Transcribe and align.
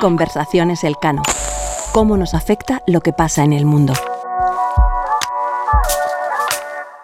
Conversaciones 0.00 0.82
Elcano. 0.82 1.22
¿Cómo 1.92 2.16
nos 2.16 2.34
afecta 2.34 2.82
lo 2.88 3.00
que 3.00 3.12
pasa 3.12 3.44
en 3.44 3.52
el 3.52 3.64
mundo? 3.64 3.92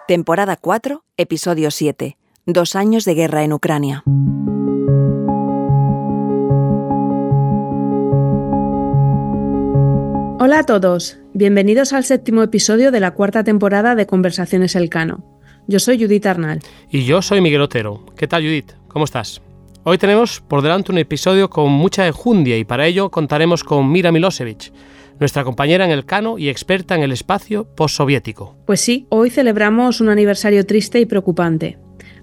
Temporada 0.09 0.57
4, 0.57 1.05
episodio 1.15 1.71
7. 1.71 2.17
Dos 2.45 2.75
años 2.75 3.05
de 3.05 3.13
guerra 3.13 3.45
en 3.45 3.53
Ucrania. 3.53 4.03
Hola 10.37 10.59
a 10.59 10.63
todos, 10.65 11.17
bienvenidos 11.33 11.93
al 11.93 12.03
séptimo 12.03 12.43
episodio 12.43 12.91
de 12.91 12.99
la 12.99 13.11
cuarta 13.11 13.45
temporada 13.45 13.95
de 13.95 14.05
Conversaciones 14.05 14.75
Elcano. 14.75 15.23
Yo 15.67 15.79
soy 15.79 15.97
Judith 15.97 16.25
Arnal. 16.25 16.59
Y 16.89 17.05
yo 17.05 17.21
soy 17.21 17.39
Miguel 17.39 17.61
Otero. 17.61 18.05
¿Qué 18.17 18.27
tal 18.27 18.43
Judith? 18.43 18.73
¿Cómo 18.89 19.05
estás? 19.05 19.41
Hoy 19.87 19.99
tenemos 19.99 20.41
por 20.41 20.63
delante 20.63 20.91
un 20.91 20.97
episodio 20.97 21.47
con 21.47 21.71
mucha 21.71 22.07
enjundia 22.07 22.57
y 22.57 22.63
para 22.63 22.87
ello 22.87 23.11
contaremos 23.11 23.63
con 23.63 23.91
Mira 23.91 24.11
Milosevic, 24.11 24.73
nuestra 25.19 25.43
compañera 25.43 25.85
en 25.85 25.91
el 25.91 26.05
Cano 26.05 26.39
y 26.39 26.49
experta 26.49 26.95
en 26.95 27.03
el 27.03 27.11
espacio 27.11 27.65
postsoviético. 27.75 28.55
Pues 28.65 28.81
sí, 28.81 29.05
hoy 29.09 29.29
celebramos 29.29 30.01
un 30.01 30.09
aniversario 30.09 30.65
triste 30.65 30.99
y 30.99 31.05
preocupante. 31.05 31.77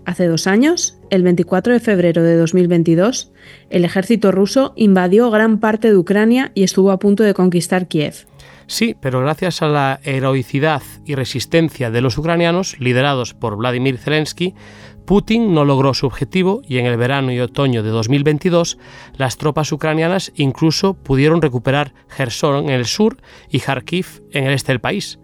Hace 0.04 0.26
dos 0.26 0.48
años, 0.48 0.98
el 1.10 1.22
24 1.22 1.74
de 1.74 1.78
febrero 1.78 2.24
de 2.24 2.36
2022, 2.36 3.30
el 3.70 3.84
ejército 3.84 4.32
ruso 4.32 4.72
invadió 4.74 5.30
gran 5.30 5.60
parte 5.60 5.86
de 5.86 5.96
Ucrania 5.96 6.50
y 6.56 6.64
estuvo 6.64 6.90
a 6.90 6.98
punto 6.98 7.22
de 7.22 7.32
conquistar 7.32 7.86
Kiev. 7.86 8.26
Sí, 8.66 8.96
pero 9.00 9.20
gracias 9.20 9.62
a 9.62 9.68
la 9.68 10.00
heroicidad 10.02 10.82
y 11.04 11.14
resistencia 11.14 11.90
de 11.90 12.00
los 12.00 12.18
ucranianos, 12.18 12.80
liderados 12.80 13.34
por 13.34 13.56
Vladimir 13.56 13.98
Zelensky, 13.98 14.54
Putin 15.04 15.54
no 15.54 15.64
logró 15.64 15.94
su 15.94 16.06
objetivo 16.06 16.62
y 16.66 16.78
en 16.78 16.86
el 16.86 16.96
verano 16.96 17.32
y 17.32 17.40
otoño 17.40 17.82
de 17.82 17.90
2022 17.90 18.78
las 19.16 19.36
tropas 19.36 19.72
ucranianas 19.72 20.32
incluso 20.36 20.94
pudieron 20.94 21.42
recuperar 21.42 21.94
Gerson 22.08 22.64
en 22.64 22.70
el 22.70 22.86
sur 22.86 23.18
y 23.50 23.60
Kharkiv 23.60 24.22
en 24.32 24.44
el 24.44 24.54
este 24.54 24.72
del 24.72 24.80
país. 24.80 25.18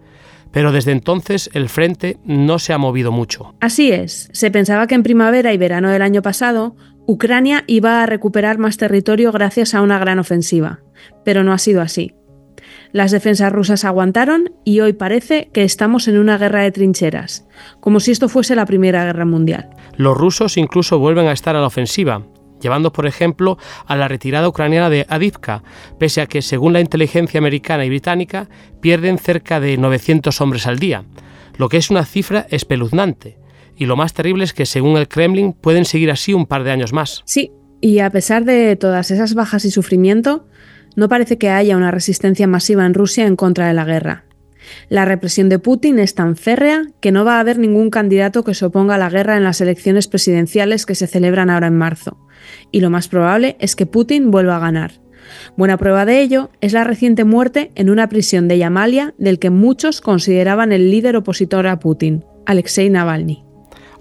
Pero 0.51 0.71
desde 0.71 0.91
entonces 0.91 1.49
el 1.53 1.69
frente 1.69 2.17
no 2.23 2.59
se 2.59 2.73
ha 2.73 2.77
movido 2.77 3.11
mucho. 3.11 3.53
Así 3.59 3.91
es, 3.91 4.29
se 4.33 4.51
pensaba 4.51 4.87
que 4.87 4.95
en 4.95 5.03
primavera 5.03 5.53
y 5.53 5.57
verano 5.57 5.89
del 5.89 6.01
año 6.01 6.21
pasado 6.21 6.75
Ucrania 7.05 7.63
iba 7.65 8.03
a 8.03 8.05
recuperar 8.05 8.59
más 8.59 8.77
territorio 8.77 9.31
gracias 9.31 9.73
a 9.73 9.81
una 9.81 9.97
gran 9.97 10.19
ofensiva, 10.19 10.81
pero 11.25 11.43
no 11.43 11.53
ha 11.53 11.57
sido 11.57 11.81
así. 11.81 12.13
Las 12.91 13.11
defensas 13.11 13.51
rusas 13.51 13.85
aguantaron 13.85 14.51
y 14.63 14.79
hoy 14.79 14.93
parece 14.93 15.49
que 15.53 15.63
estamos 15.63 16.07
en 16.07 16.17
una 16.17 16.39
guerra 16.39 16.63
de 16.63 16.71
trincheras, 16.71 17.45
como 17.79 17.99
si 17.99 18.11
esto 18.11 18.29
fuese 18.29 18.55
la 18.55 18.65
Primera 18.65 19.05
Guerra 19.05 19.25
Mundial. 19.25 19.69
Los 19.95 20.17
rusos 20.17 20.57
incluso 20.57 20.97
vuelven 20.97 21.27
a 21.27 21.31
estar 21.31 21.55
a 21.55 21.61
la 21.61 21.67
ofensiva, 21.67 22.25
llevando 22.59 22.91
por 22.91 23.05
ejemplo 23.05 23.59
a 23.85 23.95
la 23.95 24.07
retirada 24.07 24.49
ucraniana 24.49 24.89
de 24.89 25.05
Adivka, 25.07 25.61
pese 25.99 26.21
a 26.21 26.25
que 26.25 26.41
según 26.41 26.73
la 26.73 26.79
inteligencia 26.79 27.37
americana 27.37 27.85
y 27.85 27.89
británica 27.89 28.49
pierden 28.81 29.19
cerca 29.19 29.59
de 29.59 29.77
900 29.77 30.41
hombres 30.41 30.65
al 30.65 30.79
día, 30.79 31.03
lo 31.57 31.69
que 31.69 31.77
es 31.77 31.91
una 31.91 32.05
cifra 32.05 32.47
espeluznante. 32.49 33.37
Y 33.75 33.85
lo 33.85 33.97
más 33.97 34.13
terrible 34.13 34.43
es 34.43 34.53
que 34.53 34.65
según 34.65 34.97
el 34.97 35.07
Kremlin 35.07 35.53
pueden 35.53 35.85
seguir 35.85 36.09
así 36.09 36.33
un 36.33 36.47
par 36.47 36.63
de 36.63 36.71
años 36.71 36.91
más. 36.91 37.21
Sí, 37.25 37.51
y 37.81 37.99
a 37.99 38.09
pesar 38.09 38.45
de 38.45 38.75
todas 38.75 39.11
esas 39.11 39.35
bajas 39.35 39.63
y 39.63 39.71
sufrimiento, 39.71 40.47
no 40.95 41.09
parece 41.09 41.37
que 41.37 41.49
haya 41.49 41.77
una 41.77 41.91
resistencia 41.91 42.47
masiva 42.47 42.85
en 42.85 42.93
Rusia 42.93 43.25
en 43.25 43.35
contra 43.35 43.67
de 43.67 43.73
la 43.73 43.85
guerra. 43.85 44.25
La 44.89 45.05
represión 45.05 45.49
de 45.49 45.59
Putin 45.59 45.99
es 45.99 46.15
tan 46.15 46.35
férrea 46.35 46.87
que 46.99 47.11
no 47.11 47.25
va 47.25 47.37
a 47.37 47.39
haber 47.39 47.57
ningún 47.57 47.89
candidato 47.89 48.43
que 48.43 48.53
se 48.53 48.65
oponga 48.65 48.95
a 48.95 48.99
la 48.99 49.09
guerra 49.09 49.37
en 49.37 49.43
las 49.43 49.61
elecciones 49.61 50.07
presidenciales 50.07 50.85
que 50.85 50.95
se 50.95 51.07
celebran 51.07 51.49
ahora 51.49 51.67
en 51.67 51.77
marzo. 51.77 52.17
Y 52.71 52.81
lo 52.81 52.89
más 52.89 53.07
probable 53.07 53.57
es 53.59 53.75
que 53.75 53.85
Putin 53.85 54.31
vuelva 54.31 54.57
a 54.57 54.59
ganar. 54.59 55.01
Buena 55.57 55.77
prueba 55.77 56.05
de 56.05 56.21
ello 56.21 56.49
es 56.61 56.73
la 56.73 56.83
reciente 56.83 57.23
muerte 57.23 57.71
en 57.75 57.89
una 57.89 58.09
prisión 58.09 58.47
de 58.47 58.57
Yamalia 58.57 59.13
del 59.17 59.39
que 59.39 59.49
muchos 59.49 60.01
consideraban 60.01 60.71
el 60.71 60.89
líder 60.89 61.15
opositor 61.15 61.67
a 61.67 61.79
Putin, 61.79 62.25
Alexei 62.45 62.89
Navalny. 62.89 63.48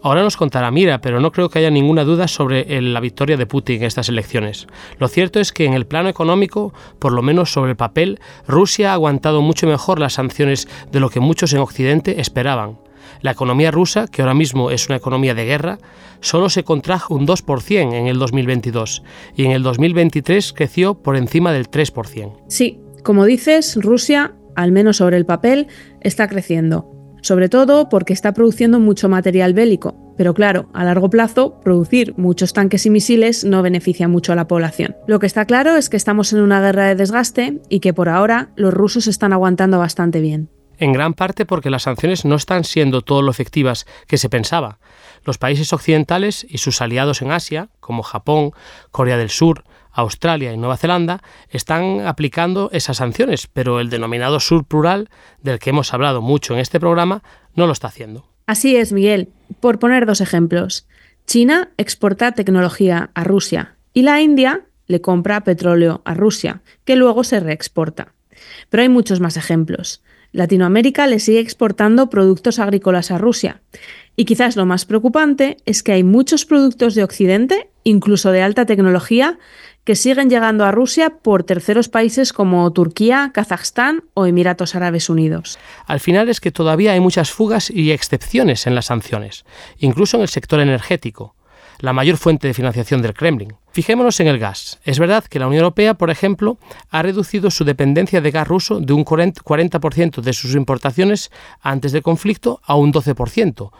Ahora 0.02 0.22
nos 0.22 0.36
contará 0.36 0.70
Mira, 0.70 1.00
pero 1.00 1.20
no 1.20 1.32
creo 1.32 1.48
que 1.48 1.58
haya 1.58 1.70
ninguna 1.70 2.04
duda 2.04 2.28
sobre 2.28 2.80
la 2.80 3.00
victoria 3.00 3.36
de 3.36 3.46
Putin 3.46 3.78
en 3.78 3.84
estas 3.84 4.08
elecciones. 4.08 4.66
Lo 4.98 5.08
cierto 5.08 5.40
es 5.40 5.52
que 5.52 5.64
en 5.64 5.74
el 5.74 5.86
plano 5.86 6.08
económico, 6.08 6.72
por 6.98 7.12
lo 7.12 7.22
menos 7.22 7.52
sobre 7.52 7.72
el 7.72 7.76
papel, 7.76 8.20
Rusia 8.46 8.90
ha 8.90 8.94
aguantado 8.94 9.42
mucho 9.42 9.66
mejor 9.66 9.98
las 9.98 10.14
sanciones 10.14 10.68
de 10.92 11.00
lo 11.00 11.10
que 11.10 11.20
muchos 11.20 11.52
en 11.52 11.58
Occidente 11.58 12.20
esperaban. 12.20 12.78
La 13.22 13.32
economía 13.32 13.70
rusa, 13.70 14.06
que 14.06 14.22
ahora 14.22 14.34
mismo 14.34 14.70
es 14.70 14.88
una 14.88 14.96
economía 14.96 15.34
de 15.34 15.44
guerra, 15.44 15.78
solo 16.20 16.48
se 16.48 16.62
contrajo 16.62 17.14
un 17.14 17.26
2% 17.26 17.92
en 17.92 18.06
el 18.06 18.18
2022 18.18 19.02
y 19.34 19.44
en 19.44 19.50
el 19.50 19.62
2023 19.62 20.52
creció 20.52 20.94
por 20.94 21.16
encima 21.16 21.52
del 21.52 21.70
3%. 21.70 22.36
Sí, 22.48 22.80
como 23.02 23.24
dices, 23.24 23.76
Rusia, 23.80 24.34
al 24.54 24.70
menos 24.70 24.98
sobre 24.98 25.16
el 25.16 25.26
papel, 25.26 25.66
está 26.00 26.28
creciendo 26.28 26.97
sobre 27.20 27.48
todo 27.48 27.88
porque 27.88 28.12
está 28.12 28.32
produciendo 28.32 28.80
mucho 28.80 29.08
material 29.08 29.54
bélico, 29.54 29.96
pero 30.16 30.34
claro, 30.34 30.68
a 30.74 30.84
largo 30.84 31.10
plazo, 31.10 31.60
producir 31.60 32.14
muchos 32.16 32.52
tanques 32.52 32.84
y 32.86 32.90
misiles 32.90 33.44
no 33.44 33.62
beneficia 33.62 34.08
mucho 34.08 34.32
a 34.32 34.36
la 34.36 34.48
población. 34.48 34.96
Lo 35.06 35.20
que 35.20 35.26
está 35.26 35.44
claro 35.44 35.76
es 35.76 35.88
que 35.88 35.96
estamos 35.96 36.32
en 36.32 36.40
una 36.40 36.60
guerra 36.60 36.86
de 36.86 36.96
desgaste 36.96 37.60
y 37.68 37.80
que 37.80 37.94
por 37.94 38.08
ahora 38.08 38.50
los 38.56 38.74
rusos 38.74 39.06
están 39.06 39.32
aguantando 39.32 39.78
bastante 39.78 40.20
bien. 40.20 40.50
En 40.78 40.92
gran 40.92 41.14
parte 41.14 41.44
porque 41.44 41.70
las 41.70 41.82
sanciones 41.82 42.24
no 42.24 42.36
están 42.36 42.64
siendo 42.64 43.02
todo 43.02 43.22
lo 43.22 43.30
efectivas 43.30 43.86
que 44.06 44.16
se 44.16 44.28
pensaba. 44.28 44.78
Los 45.24 45.38
países 45.38 45.72
occidentales 45.72 46.46
y 46.48 46.58
sus 46.58 46.80
aliados 46.80 47.20
en 47.20 47.32
Asia, 47.32 47.68
como 47.80 48.02
Japón, 48.02 48.52
Corea 48.92 49.16
del 49.16 49.30
Sur, 49.30 49.64
Australia 49.98 50.52
y 50.52 50.56
Nueva 50.56 50.76
Zelanda 50.76 51.22
están 51.50 52.06
aplicando 52.06 52.70
esas 52.72 52.98
sanciones, 52.98 53.48
pero 53.48 53.80
el 53.80 53.90
denominado 53.90 54.38
sur 54.38 54.64
plural, 54.64 55.10
del 55.42 55.58
que 55.58 55.70
hemos 55.70 55.92
hablado 55.92 56.22
mucho 56.22 56.54
en 56.54 56.60
este 56.60 56.78
programa, 56.78 57.24
no 57.54 57.66
lo 57.66 57.72
está 57.72 57.88
haciendo. 57.88 58.28
Así 58.46 58.76
es, 58.76 58.92
Miguel. 58.92 59.30
Por 59.60 59.80
poner 59.80 60.06
dos 60.06 60.20
ejemplos. 60.20 60.86
China 61.26 61.70
exporta 61.76 62.32
tecnología 62.32 63.10
a 63.14 63.24
Rusia 63.24 63.76
y 63.92 64.02
la 64.02 64.20
India 64.20 64.66
le 64.86 65.00
compra 65.00 65.42
petróleo 65.42 66.00
a 66.04 66.14
Rusia, 66.14 66.62
que 66.84 66.94
luego 66.94 67.24
se 67.24 67.40
reexporta. 67.40 68.14
Pero 68.70 68.82
hay 68.84 68.88
muchos 68.88 69.18
más 69.18 69.36
ejemplos. 69.36 70.02
Latinoamérica 70.30 71.06
le 71.06 71.18
sigue 71.18 71.40
exportando 71.40 72.08
productos 72.08 72.58
agrícolas 72.58 73.10
a 73.10 73.18
Rusia. 73.18 73.62
Y 74.14 74.24
quizás 74.24 74.56
lo 74.56 74.66
más 74.66 74.84
preocupante 74.84 75.56
es 75.64 75.82
que 75.82 75.92
hay 75.92 76.04
muchos 76.04 76.44
productos 76.44 76.94
de 76.94 77.04
Occidente, 77.04 77.70
incluso 77.84 78.30
de 78.30 78.42
alta 78.42 78.66
tecnología, 78.66 79.38
que 79.88 79.96
siguen 79.96 80.28
llegando 80.28 80.66
a 80.66 80.70
Rusia 80.70 81.14
por 81.22 81.44
terceros 81.44 81.88
países 81.88 82.34
como 82.34 82.70
Turquía, 82.74 83.30
Kazajstán 83.32 84.04
o 84.12 84.26
Emiratos 84.26 84.74
Árabes 84.74 85.08
Unidos. 85.08 85.58
Al 85.86 85.98
final 85.98 86.28
es 86.28 86.40
que 86.40 86.52
todavía 86.52 86.92
hay 86.92 87.00
muchas 87.00 87.30
fugas 87.30 87.70
y 87.70 87.92
excepciones 87.92 88.66
en 88.66 88.74
las 88.74 88.84
sanciones, 88.84 89.46
incluso 89.78 90.18
en 90.18 90.24
el 90.24 90.28
sector 90.28 90.60
energético 90.60 91.37
la 91.80 91.92
mayor 91.92 92.16
fuente 92.16 92.46
de 92.46 92.54
financiación 92.54 93.02
del 93.02 93.14
Kremlin. 93.14 93.54
Fijémonos 93.70 94.18
en 94.20 94.26
el 94.26 94.38
gas. 94.38 94.80
Es 94.84 94.98
verdad 94.98 95.24
que 95.24 95.38
la 95.38 95.46
Unión 95.46 95.62
Europea, 95.62 95.94
por 95.94 96.10
ejemplo, 96.10 96.58
ha 96.90 97.02
reducido 97.02 97.50
su 97.50 97.64
dependencia 97.64 98.20
de 98.20 98.30
gas 98.30 98.48
ruso 98.48 98.80
de 98.80 98.92
un 98.92 99.04
40% 99.04 100.20
de 100.20 100.32
sus 100.32 100.54
importaciones 100.54 101.30
antes 101.60 101.92
del 101.92 102.02
conflicto 102.02 102.60
a 102.64 102.74
un 102.74 102.92
12%, 102.92 103.70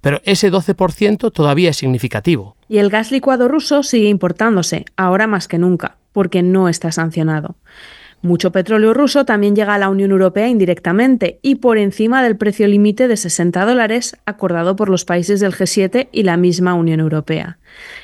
pero 0.00 0.20
ese 0.24 0.52
12% 0.52 1.32
todavía 1.32 1.70
es 1.70 1.76
significativo. 1.78 2.56
Y 2.68 2.78
el 2.78 2.90
gas 2.90 3.10
licuado 3.10 3.48
ruso 3.48 3.82
sigue 3.82 4.08
importándose, 4.08 4.84
ahora 4.96 5.26
más 5.26 5.48
que 5.48 5.58
nunca, 5.58 5.96
porque 6.12 6.42
no 6.42 6.68
está 6.68 6.92
sancionado. 6.92 7.56
Mucho 8.26 8.50
petróleo 8.50 8.92
ruso 8.92 9.24
también 9.24 9.54
llega 9.54 9.76
a 9.76 9.78
la 9.78 9.88
Unión 9.88 10.10
Europea 10.10 10.48
indirectamente 10.48 11.38
y 11.42 11.54
por 11.54 11.78
encima 11.78 12.24
del 12.24 12.36
precio 12.36 12.66
límite 12.66 13.06
de 13.06 13.16
60 13.16 13.64
dólares 13.64 14.16
acordado 14.26 14.74
por 14.74 14.88
los 14.88 15.04
países 15.04 15.38
del 15.38 15.54
G7 15.54 16.08
y 16.10 16.24
la 16.24 16.36
misma 16.36 16.74
Unión 16.74 16.98
Europea. 16.98 17.58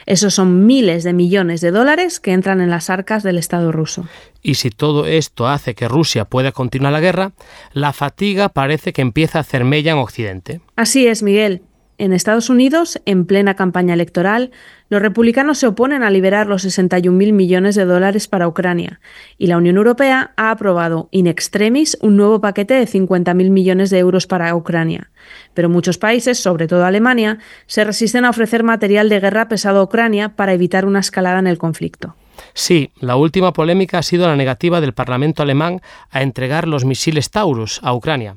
Esos 0.07 0.35
son 0.35 0.65
miles 0.65 1.03
de 1.03 1.13
millones 1.13 1.61
de 1.61 1.73
dólares 1.73 2.21
que 2.21 2.31
entran 2.31 2.61
en 2.61 2.71
las 2.71 2.89
arcas 2.89 3.25
del 3.25 3.37
Estado 3.37 3.73
ruso. 3.73 4.07
Y 4.43 4.55
si 4.55 4.71
todo 4.71 5.07
esto 5.07 5.49
hace 5.49 5.75
que 5.75 5.89
Rusia 5.89 6.25
pueda 6.25 6.53
continuar 6.53 6.93
la 6.93 7.01
guerra, 7.01 7.33
la 7.73 7.93
fatiga 7.93 8.49
parece 8.49 8.93
que 8.93 9.03
empieza 9.03 9.39
a 9.39 9.41
hacer 9.41 9.65
mella 9.65 9.91
en 9.91 9.99
Occidente. 9.99 10.61
Así 10.77 11.09
es, 11.09 11.25
Miguel. 11.25 11.63
En 11.99 12.13
Estados 12.13 12.51
Unidos, 12.51 13.01
en 13.05 13.27
plena 13.27 13.55
campaña 13.55 13.95
electoral, 13.95 14.51
los 14.89 15.01
republicanos 15.01 15.59
se 15.59 15.67
oponen 15.67 16.03
a 16.03 16.11
liberar 16.11 16.47
los 16.47 16.65
61.000 16.65 17.33
millones 17.33 17.75
de 17.75 17.85
dólares 17.85 18.29
para 18.29 18.49
Ucrania 18.49 19.01
y 19.39 19.47
la 19.47 19.57
Unión 19.57 19.77
Europea 19.77 20.33
ha 20.37 20.51
aprobado 20.51 21.09
in 21.13 21.27
extremis 21.27 21.97
un 22.01 22.17
nuevo 22.17 22.41
paquete 22.41 22.75
de 22.75 22.87
50.000 22.87 23.51
millones 23.51 23.91
de 23.91 23.99
euros 23.99 24.27
para 24.27 24.55
Ucrania. 24.55 25.11
Pero 25.55 25.69
muchos 25.69 25.99
países, 25.99 26.41
sobre 26.41 26.67
todo 26.67 26.85
Alemania, 26.85 27.39
se 27.67 27.85
resisten 27.85 28.25
a 28.25 28.31
ofrecer 28.31 28.65
material 28.65 29.09
de 29.09 29.21
guerra 29.21 29.49
pesado 29.49 29.81
a 29.81 29.85
Ucrania 29.85 30.31
para 30.31 30.55
evitar 30.55 30.87
una 30.87 31.01
escalada 31.01 31.39
en 31.39 31.47
el 31.47 31.59
conflicto. 31.59 32.17
Sí, 32.55 32.91
la 33.01 33.17
última 33.17 33.53
polémica 33.53 33.99
ha 33.99 34.03
sido 34.03 34.27
la 34.27 34.37
negativa 34.37 34.81
del 34.81 34.95
Parlamento 34.95 35.43
alemán 35.43 35.81
a 36.11 36.23
entregar 36.23 36.67
los 36.67 36.85
misiles 36.85 37.31
Taurus 37.31 37.81
a 37.83 37.95
Ucrania. 37.95 38.37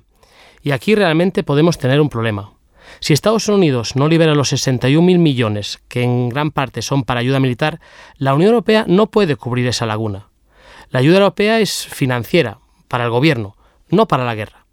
Y 0.62 0.72
aquí 0.72 0.96
realmente 0.96 1.44
podemos 1.44 1.78
tener 1.78 2.02
un 2.02 2.10
problema. 2.10 2.55
Si 3.00 3.14
Estados 3.14 3.48
Unidos 3.48 3.96
no 3.96 4.08
libera 4.08 4.36
los 4.36 4.52
61.000 4.54 5.18
millones, 5.18 5.80
que 5.88 6.04
en 6.04 6.30
gran 6.30 6.52
parte 6.52 6.82
son 6.82 7.04
para 7.04 7.20
ayuda 7.20 7.40
militar, 7.40 7.80
la 8.18 8.34
Unión 8.34 8.50
Europea 8.50 8.86
no 8.88 9.08
puede 9.08 9.36
cubrir 9.36 9.68
esa 9.68 9.86
laguna. 9.86 10.30
La 10.90 11.00
ayuda 11.00 11.18
europea 11.18 11.60
es 11.60 11.86
financiera, 11.86 12.60
para 12.88 13.06
el 13.06 13.10
gobierno, 13.10 13.56
no 13.90 14.08
para 14.08 14.26
la 14.26 14.36
guerra. 14.36 14.66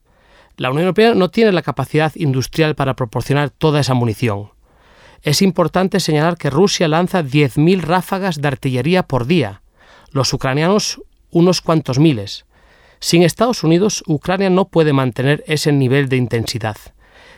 La 0.57 0.71
Unión 0.71 0.83
Europea 0.83 1.15
no 1.15 1.31
tiene 1.31 1.53
la 1.53 1.63
capacidad 1.63 2.13
industrial 2.15 2.75
para 2.75 2.95
proporcionar 2.95 3.51
toda 3.51 3.81
esa 3.81 3.95
munición. 3.95 4.51
Es 5.23 5.41
importante 5.41 6.01
señalar 6.01 6.37
que 6.37 6.51
Rusia 6.51 6.89
lanza 6.89 7.23
10.000 7.23 7.81
ráfagas 7.81 8.41
de 8.41 8.49
artillería 8.49 9.05
por 9.05 9.27
día, 9.27 9.63
los 10.11 10.33
ucranianos 10.33 11.01
unos 11.31 11.61
cuantos 11.61 11.99
miles. 11.99 12.45
Sin 13.01 13.23
Estados 13.23 13.65
Unidos, 13.65 14.05
Ucrania 14.07 14.51
no 14.51 14.67
puede 14.69 14.93
mantener 14.93 15.43
ese 15.47 15.73
nivel 15.73 16.09
de 16.09 16.17
intensidad. 16.17 16.77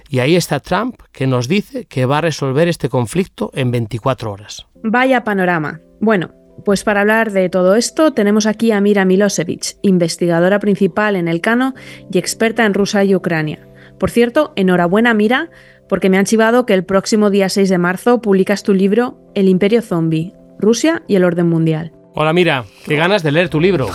Y 0.09 0.19
ahí 0.21 0.37
está 0.37 0.61
Trump, 0.61 0.97
que 1.13 1.27
nos 1.27 1.49
dice 1.49 1.87
que 1.87 2.07
va 2.07 2.19
a 2.19 2.23
resolver 2.23 2.69
este 2.69 2.89
conflicto 2.89 3.51
en 3.55 3.71
24 3.71 4.31
horas. 4.31 4.67
Vaya 4.83 5.25
panorama. 5.25 5.81
Bueno, 6.01 6.31
pues 6.65 6.85
para 6.85 7.01
hablar 7.01 7.33
de 7.33 7.49
todo 7.49 7.75
esto 7.75 8.13
tenemos 8.13 8.47
aquí 8.47 8.71
a 8.71 8.81
Mira 8.81 9.05
Milosevic, 9.05 9.77
investigadora 9.83 10.61
principal 10.61 11.17
en 11.17 11.29
el 11.29 11.41
Cano 11.41 11.75
y 12.13 12.19
experta 12.19 12.65
en 12.65 12.75
Rusia 12.75 13.03
y 13.05 13.15
Ucrania. 13.15 13.67
Por 13.99 14.11
cierto, 14.11 14.53
enhorabuena 14.57 15.15
Mira, 15.15 15.51
porque 15.89 16.11
me 16.11 16.19
han 16.19 16.25
chivado 16.25 16.67
que 16.67 16.75
el 16.75 16.85
próximo 16.85 17.31
día 17.31 17.49
6 17.49 17.69
de 17.69 17.79
marzo 17.79 18.21
publicas 18.21 18.63
tu 18.63 18.75
libro 18.75 19.19
El 19.35 19.49
Imperio 19.49 19.83
Zombie, 19.83 20.35
Rusia 20.59 21.03
y 21.07 21.17
el 21.17 21.25
Orden 21.25 21.49
Mundial. 21.49 21.93
Hola, 22.17 22.33
mira, 22.33 22.65
qué 22.87 22.95
ganas 22.95 23.25
de 23.25 23.33
leer 23.33 23.49
tu 23.49 23.61
libro. 23.61 23.89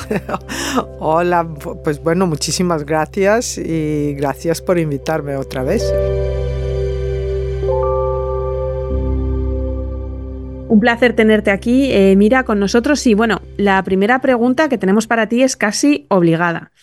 Hola, 1.00 1.48
pues 1.86 2.04
bueno, 2.04 2.28
muchísimas 2.28 2.86
gracias 2.86 3.58
y 3.58 4.14
gracias 4.14 4.62
por 4.62 4.78
invitarme 4.78 5.38
otra 5.38 5.64
vez. 5.64 5.82
Un 10.68 10.80
placer 10.82 11.16
tenerte 11.16 11.50
aquí, 11.50 11.94
eh, 11.94 12.16
Mira, 12.18 12.44
con 12.44 12.60
nosotros. 12.60 13.08
Y 13.08 13.14
bueno, 13.14 13.42
la 13.56 13.82
primera 13.84 14.20
pregunta 14.20 14.68
que 14.68 14.78
tenemos 14.78 15.08
para 15.08 15.30
ti 15.30 15.42
es 15.42 15.56
casi 15.56 16.06
obligada. 16.10 16.74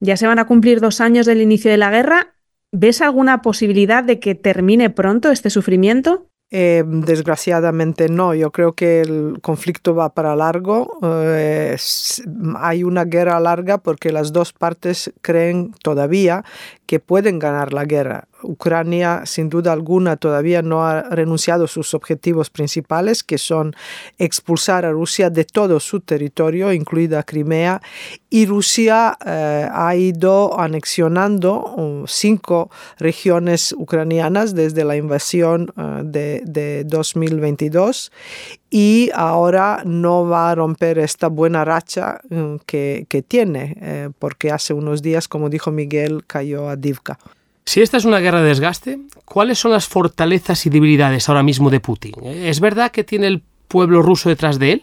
Ya 0.00 0.16
se 0.16 0.26
van 0.26 0.40
a 0.40 0.46
cumplir 0.48 0.80
dos 0.80 1.00
años 1.00 1.24
del 1.24 1.40
inicio 1.40 1.70
de 1.70 1.76
la 1.76 1.92
guerra. 1.92 2.34
¿Ves 2.72 3.00
alguna 3.00 3.42
posibilidad 3.42 4.02
de 4.02 4.18
que 4.18 4.34
termine 4.34 4.90
pronto 4.90 5.30
este 5.30 5.50
sufrimiento? 5.50 6.30
Eh, 6.50 6.84
desgraciadamente 6.86 8.08
no, 8.08 8.32
yo 8.32 8.52
creo 8.52 8.74
que 8.74 9.00
el 9.00 9.38
conflicto 9.42 9.94
va 9.94 10.14
para 10.14 10.36
largo. 10.36 10.98
Eh, 11.02 11.76
hay 12.58 12.84
una 12.84 13.04
guerra 13.04 13.40
larga 13.40 13.78
porque 13.78 14.12
las 14.12 14.32
dos 14.32 14.52
partes 14.52 15.12
creen 15.20 15.74
todavía 15.82 16.44
que 16.86 17.00
pueden 17.00 17.38
ganar 17.38 17.72
la 17.72 17.84
guerra. 17.84 18.28
Ucrania, 18.44 19.22
sin 19.24 19.48
duda 19.48 19.72
alguna, 19.72 20.16
todavía 20.16 20.62
no 20.62 20.86
ha 20.86 21.02
renunciado 21.02 21.64
a 21.64 21.68
sus 21.68 21.94
objetivos 21.94 22.50
principales, 22.50 23.22
que 23.22 23.38
son 23.38 23.74
expulsar 24.18 24.84
a 24.84 24.92
Rusia 24.92 25.30
de 25.30 25.44
todo 25.44 25.80
su 25.80 26.00
territorio, 26.00 26.72
incluida 26.72 27.22
Crimea, 27.22 27.80
y 28.30 28.46
Rusia 28.46 29.16
eh, 29.24 29.68
ha 29.72 29.94
ido 29.96 30.58
anexionando 30.58 31.74
uh, 31.76 32.06
cinco 32.06 32.70
regiones 32.98 33.72
ucranianas 33.72 34.54
desde 34.54 34.84
la 34.84 34.96
invasión 34.96 35.72
uh, 35.76 36.02
de, 36.02 36.42
de 36.44 36.84
2022 36.84 38.10
y 38.70 39.10
ahora 39.14 39.82
no 39.84 40.26
va 40.26 40.50
a 40.50 40.54
romper 40.56 40.98
esta 40.98 41.28
buena 41.28 41.64
racha 41.64 42.20
que, 42.66 43.06
que 43.08 43.22
tiene, 43.22 43.76
eh, 43.80 44.10
porque 44.18 44.50
hace 44.50 44.74
unos 44.74 45.00
días, 45.00 45.28
como 45.28 45.48
dijo 45.48 45.70
Miguel, 45.70 46.24
cayó 46.26 46.68
a 46.68 46.74
Divka. 46.74 47.20
Si 47.66 47.80
esta 47.80 47.96
es 47.96 48.04
una 48.04 48.20
guerra 48.20 48.42
de 48.42 48.48
desgaste, 48.48 48.98
¿cuáles 49.24 49.58
son 49.58 49.72
las 49.72 49.88
fortalezas 49.88 50.66
y 50.66 50.70
debilidades 50.70 51.28
ahora 51.28 51.42
mismo 51.42 51.70
de 51.70 51.80
Putin? 51.80 52.12
¿Es 52.24 52.60
verdad 52.60 52.90
que 52.90 53.04
tiene 53.04 53.26
el 53.26 53.42
pueblo 53.68 54.02
ruso 54.02 54.28
detrás 54.28 54.58
de 54.58 54.72
él? 54.72 54.82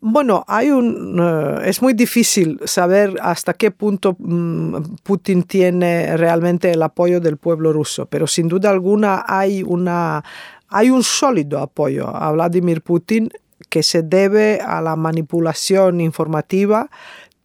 Bueno, 0.00 0.44
hay 0.46 0.70
un, 0.70 1.18
uh, 1.18 1.60
es 1.62 1.82
muy 1.82 1.92
difícil 1.92 2.60
saber 2.64 3.16
hasta 3.20 3.52
qué 3.52 3.72
punto 3.72 4.16
um, 4.20 4.80
Putin 5.02 5.42
tiene 5.42 6.16
realmente 6.16 6.70
el 6.70 6.82
apoyo 6.82 7.20
del 7.20 7.36
pueblo 7.36 7.72
ruso, 7.72 8.06
pero 8.06 8.28
sin 8.28 8.46
duda 8.46 8.70
alguna 8.70 9.24
hay, 9.26 9.64
una, 9.64 10.22
hay 10.68 10.90
un 10.90 11.02
sólido 11.02 11.58
apoyo 11.58 12.08
a 12.08 12.30
Vladimir 12.30 12.80
Putin 12.80 13.28
que 13.68 13.82
se 13.82 14.02
debe 14.02 14.60
a 14.64 14.80
la 14.80 14.94
manipulación 14.94 16.00
informativa 16.00 16.88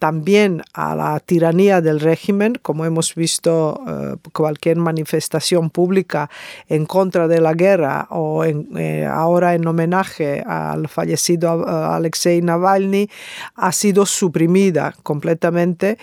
también 0.04 0.62
a 0.74 0.94
la 0.94 1.18
tiranía 1.18 1.80
del 1.80 1.98
régimen, 1.98 2.58
como 2.60 2.84
hemos 2.84 3.14
visto 3.14 3.80
eh, 3.88 4.16
cualquier 4.34 4.76
manifestación 4.76 5.70
pública 5.70 6.28
en 6.68 6.84
contra 6.84 7.26
de 7.26 7.40
la 7.40 7.54
guerra 7.54 8.08
o 8.10 8.44
eh, 8.44 9.06
ahora 9.10 9.54
en 9.54 9.66
homenaje 9.66 10.42
al 10.46 10.88
fallecido 10.88 11.56
uh, 11.56 11.94
Alexei 11.96 12.42
Navalny, 12.42 13.08
ha 13.54 13.72
sido 13.72 14.04
suprimida 14.04 14.94
completamente. 15.02 15.96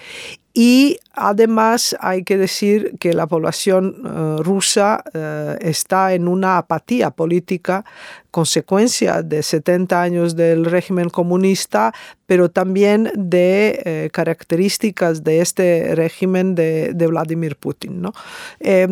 Y 0.51 0.97
además 1.13 1.95
hay 1.99 2.23
que 2.23 2.37
decir 2.37 2.97
que 2.99 3.13
la 3.13 3.27
población 3.27 4.43
rusa 4.43 5.01
está 5.61 6.13
en 6.13 6.27
una 6.27 6.57
apatía 6.57 7.11
política, 7.11 7.85
consecuencia 8.31 9.21
de 9.21 9.43
70 9.43 10.01
años 10.01 10.35
del 10.35 10.65
régimen 10.65 11.09
comunista, 11.09 11.93
pero 12.25 12.49
también 12.49 13.11
de 13.13 13.81
eh, 13.83 14.09
características 14.11 15.23
de 15.23 15.41
este 15.41 15.93
régimen 15.95 16.55
de, 16.55 16.93
de 16.93 17.07
Vladimir 17.07 17.57
Putin. 17.57 18.01
¿no? 18.01 18.13
Eh, 18.61 18.87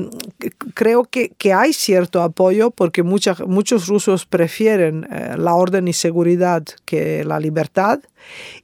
creo 0.74 1.06
que, 1.06 1.30
que, 1.38 1.54
hay 1.54 1.72
cierto 1.72 2.22
apoyo 2.22 2.70
porque 2.70 3.02
mucha, 3.02 3.36
muchos 3.48 3.88
rusos 3.88 4.26
prefieren 4.26 5.08
eh, 5.10 5.36
la 5.38 5.56
orden 5.56 5.88
y 5.88 5.94
seguridad 5.94 6.64
que 6.86 7.24
la 7.24 7.40
libertad 7.40 8.02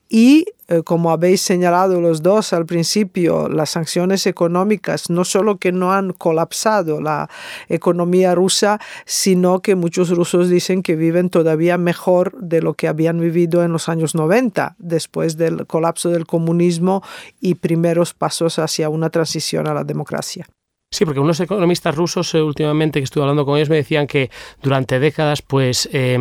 y 0.10 0.46
eh, 0.68 0.82
como 0.82 1.12
habéis 1.12 1.42
señalado 1.42 2.02
los 2.02 2.24
dos 2.24 2.52
al 2.52 2.66
principio, 2.66 3.48
las 3.50 3.70
sanciones 3.70 4.26
económicas 4.26 5.12
no 5.12 5.24
solo 5.24 5.58
que 5.58 5.72
no 5.72 5.94
han 5.94 6.12
colapsado 6.12 7.00
la 7.02 7.30
economía 7.70 8.34
rusa, 8.34 8.80
sino 9.06 9.60
que 9.62 9.76
muchos 9.76 10.10
rusos 10.10 10.50
dicen 10.50 10.65
que 10.84 10.96
viven 10.96 11.30
todavía 11.30 11.78
mejor 11.78 12.38
de 12.40 12.62
lo 12.62 12.74
que 12.74 12.88
habían 12.88 13.20
vivido 13.20 13.64
en 13.64 13.72
los 13.72 13.90
años 13.90 14.16
90, 14.16 14.76
después 14.80 15.38
del 15.38 15.68
colapso 15.68 16.10
del 16.10 16.26
comunismo 16.26 17.04
y 17.40 17.56
primeros 17.56 18.14
pasos 18.14 18.60
hacia 18.60 18.90
una 18.90 19.10
transición 19.10 19.68
a 19.68 19.74
la 19.74 19.84
democracia. 19.84 20.48
Sí, 20.92 21.04
porque 21.04 21.20
unos 21.20 21.40
economistas 21.40 21.96
rusos 21.96 22.34
eh, 22.36 22.42
últimamente 22.42 23.00
que 23.00 23.04
estuve 23.04 23.24
hablando 23.24 23.46
con 23.46 23.58
ellos 23.58 23.70
me 23.70 23.76
decían 23.76 24.08
que 24.08 24.30
durante 24.62 25.00
décadas 25.00 25.42
pues 25.42 25.90
eh, 25.92 26.18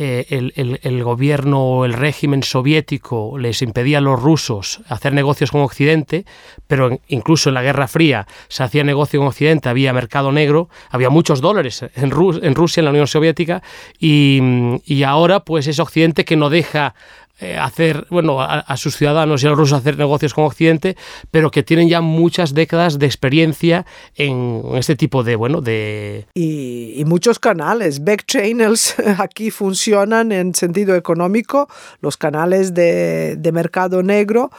eh, 0.00 0.26
el, 0.30 0.78
el, 0.82 1.02
gobierno 1.02 1.60
o 1.60 1.84
el 1.84 1.92
régimen 1.92 2.44
soviético 2.44 3.36
les 3.36 3.62
impedía 3.62 3.98
a 3.98 4.00
los 4.00 4.22
rusos 4.22 4.80
hacer 4.88 5.12
negocios 5.12 5.50
con 5.50 5.62
Occidente, 5.62 6.24
pero 6.68 7.00
incluso 7.08 7.50
en 7.50 7.54
la 7.54 7.62
Guerra 7.62 7.88
Fría 7.88 8.28
se 8.46 8.62
hacía 8.62 8.84
negocio 8.84 9.18
con 9.18 9.26
Occidente, 9.26 9.68
había 9.68 9.92
mercado 9.92 10.30
negro, 10.30 10.68
había 10.90 11.10
muchos 11.10 11.40
dólares 11.40 11.82
en, 11.82 11.90
en 12.04 12.54
Rusia, 12.54 12.80
en 12.80 12.84
la 12.84 12.90
Unión 12.90 13.08
Soviética, 13.08 13.60
y, 13.98 14.40
y 14.84 15.02
ahora 15.02 15.40
pues 15.40 15.66
es 15.66 15.80
Occidente 15.80 16.24
que 16.24 16.36
no 16.36 16.48
deja 16.48 16.94
eh, 17.40 17.56
hacer, 17.56 18.04
bueno, 18.10 18.40
a, 18.40 18.76
sus 18.76 18.96
ciudadanos 18.96 19.44
y 19.44 19.46
a 19.46 19.50
los 19.50 19.58
rusos 19.58 19.78
hacer 19.78 19.96
negocios 19.96 20.34
con 20.34 20.44
Occidente, 20.44 20.96
pero 21.30 21.52
que 21.52 21.62
tienen 21.62 21.88
ya 21.88 22.00
muchas 22.00 22.52
décadas 22.52 22.98
de 22.98 23.06
experiencia 23.06 23.86
en 24.16 24.62
este 24.74 24.96
tipo 24.96 25.22
de, 25.22 25.36
bueno, 25.36 25.60
de... 25.60 26.26
Y, 26.34 26.94
y 26.96 27.04
muchos 27.04 27.38
canales, 27.38 28.02
back 28.02 28.24
channels 28.26 28.96
aquí 29.18 29.52
funcionan 29.52 30.32
en 30.32 30.52
sentido 30.52 30.96
económico, 30.96 31.68
los 32.00 32.16
canales 32.16 32.74
de, 32.74 33.36
de 33.38 33.52
mercado 33.52 34.02
negro, 34.02 34.50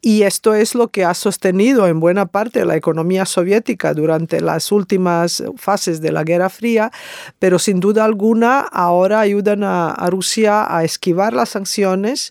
y 0.00 0.22
esto 0.22 0.54
es 0.54 0.76
lo 0.76 0.88
que 0.88 1.04
ha 1.04 1.14
sostenido 1.14 1.88
en 1.88 1.98
buena 1.98 2.26
parte 2.26 2.64
la 2.64 2.76
economía 2.76 3.26
soviética 3.26 3.94
durante 3.94 4.40
las 4.40 4.70
últimas 4.70 5.42
fases 5.56 6.00
de 6.00 6.12
la 6.12 6.22
Guerra 6.22 6.50
Fría, 6.50 6.92
pero 7.40 7.58
sin 7.58 7.80
duda 7.80 8.04
alguna 8.04 8.60
ahora 8.60 9.18
ayudan 9.18 9.64
a, 9.64 9.90
a 9.90 10.08
Rusia 10.08 10.72
a 10.72 10.84
esquivar 10.84 11.32
las 11.32 11.48
sanciones 11.48 12.27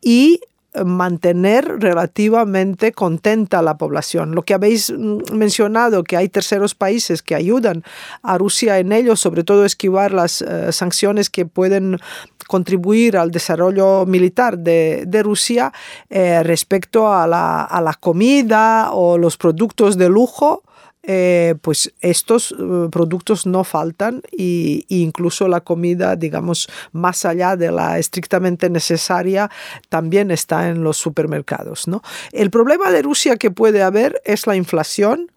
y 0.00 0.40
mantener 0.84 1.80
relativamente 1.80 2.92
contenta 2.92 3.60
a 3.60 3.62
la 3.62 3.76
población. 3.76 4.34
Lo 4.34 4.42
que 4.42 4.54
habéis 4.54 4.92
mencionado, 5.32 6.04
que 6.04 6.16
hay 6.16 6.28
terceros 6.28 6.74
países 6.74 7.22
que 7.22 7.34
ayudan 7.34 7.82
a 8.22 8.38
Rusia 8.38 8.78
en 8.78 8.92
ello, 8.92 9.16
sobre 9.16 9.44
todo 9.44 9.64
esquivar 9.64 10.12
las 10.12 10.42
uh, 10.42 10.72
sanciones 10.72 11.30
que 11.30 11.46
pueden 11.46 11.98
contribuir 12.46 13.16
al 13.16 13.30
desarrollo 13.30 14.06
militar 14.06 14.58
de, 14.58 15.22
Rusia 15.22 15.72
eh, 16.08 16.42
respecto 16.42 17.12
a 17.12 17.26
la 17.26 17.96
comida 18.00 18.92
o 18.92 19.18
los 19.18 19.36
productos 19.36 19.98
de 19.98 20.08
lujo, 20.08 20.62
eh, 21.04 21.54
pues 21.62 21.94
estos 22.00 22.52
uh, 22.52 22.90
productos 22.90 23.46
no 23.46 23.64
faltan 23.64 24.22
y, 24.30 24.84
incluso 24.88 25.48
la 25.48 25.60
comida, 25.60 26.16
digamos, 26.16 26.68
más 26.92 27.24
allá 27.24 27.56
de 27.56 27.70
la 27.70 27.98
estrictamente 27.98 28.68
necesaria, 28.68 29.50
también 29.88 30.30
está 30.30 30.68
en 30.68 30.82
los 30.82 30.96
supermercados. 30.96 31.88
¿no? 31.88 32.02
El 32.32 32.50
problema 32.50 32.90
de 32.90 33.02
Rusia 33.02 33.36
que 33.36 33.50
puede 33.50 33.82
haber 33.82 34.20
es 34.24 34.46
la 34.46 34.56
inflación 34.56 35.30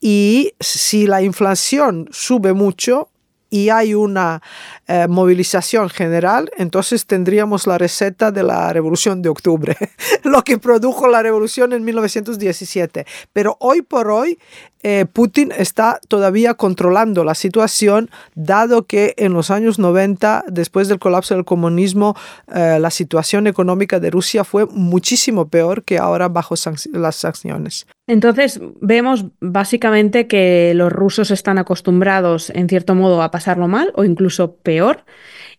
y 0.00 0.52
si 0.60 1.06
la 1.06 1.22
inflación 1.22 2.08
sube 2.10 2.52
mucho, 2.52 3.08
y 3.54 3.68
hay 3.68 3.94
una 3.94 4.42
eh, 4.88 5.06
movilización 5.08 5.88
general, 5.88 6.50
entonces 6.56 7.06
tendríamos 7.06 7.68
la 7.68 7.78
receta 7.78 8.32
de 8.32 8.42
la 8.42 8.72
Revolución 8.72 9.22
de 9.22 9.28
Octubre, 9.28 9.76
lo 10.24 10.42
que 10.42 10.58
produjo 10.58 11.06
la 11.06 11.22
revolución 11.22 11.72
en 11.72 11.84
1917. 11.84 13.06
Pero 13.32 13.56
hoy 13.60 13.82
por 13.82 14.10
hoy 14.10 14.40
eh, 14.86 15.06
Putin 15.10 15.50
está 15.56 15.98
todavía 16.08 16.52
controlando 16.52 17.24
la 17.24 17.34
situación, 17.34 18.10
dado 18.34 18.86
que 18.86 19.14
en 19.16 19.32
los 19.32 19.50
años 19.50 19.78
90, 19.78 20.44
después 20.48 20.88
del 20.88 20.98
colapso 20.98 21.34
del 21.34 21.46
comunismo, 21.46 22.14
eh, 22.54 22.76
la 22.78 22.90
situación 22.90 23.46
económica 23.46 23.98
de 23.98 24.10
Rusia 24.10 24.44
fue 24.44 24.66
muchísimo 24.66 25.48
peor 25.48 25.84
que 25.84 25.96
ahora 25.96 26.28
bajo 26.28 26.54
las 26.92 27.16
sanciones. 27.16 27.86
Entonces, 28.06 28.60
vemos 28.82 29.24
básicamente 29.40 30.26
que 30.26 30.74
los 30.74 30.92
rusos 30.92 31.30
están 31.30 31.56
acostumbrados, 31.56 32.50
en 32.50 32.68
cierto 32.68 32.94
modo, 32.94 33.22
a 33.22 33.30
pasarlo 33.30 33.68
mal 33.68 33.90
o 33.96 34.04
incluso 34.04 34.56
peor, 34.56 35.06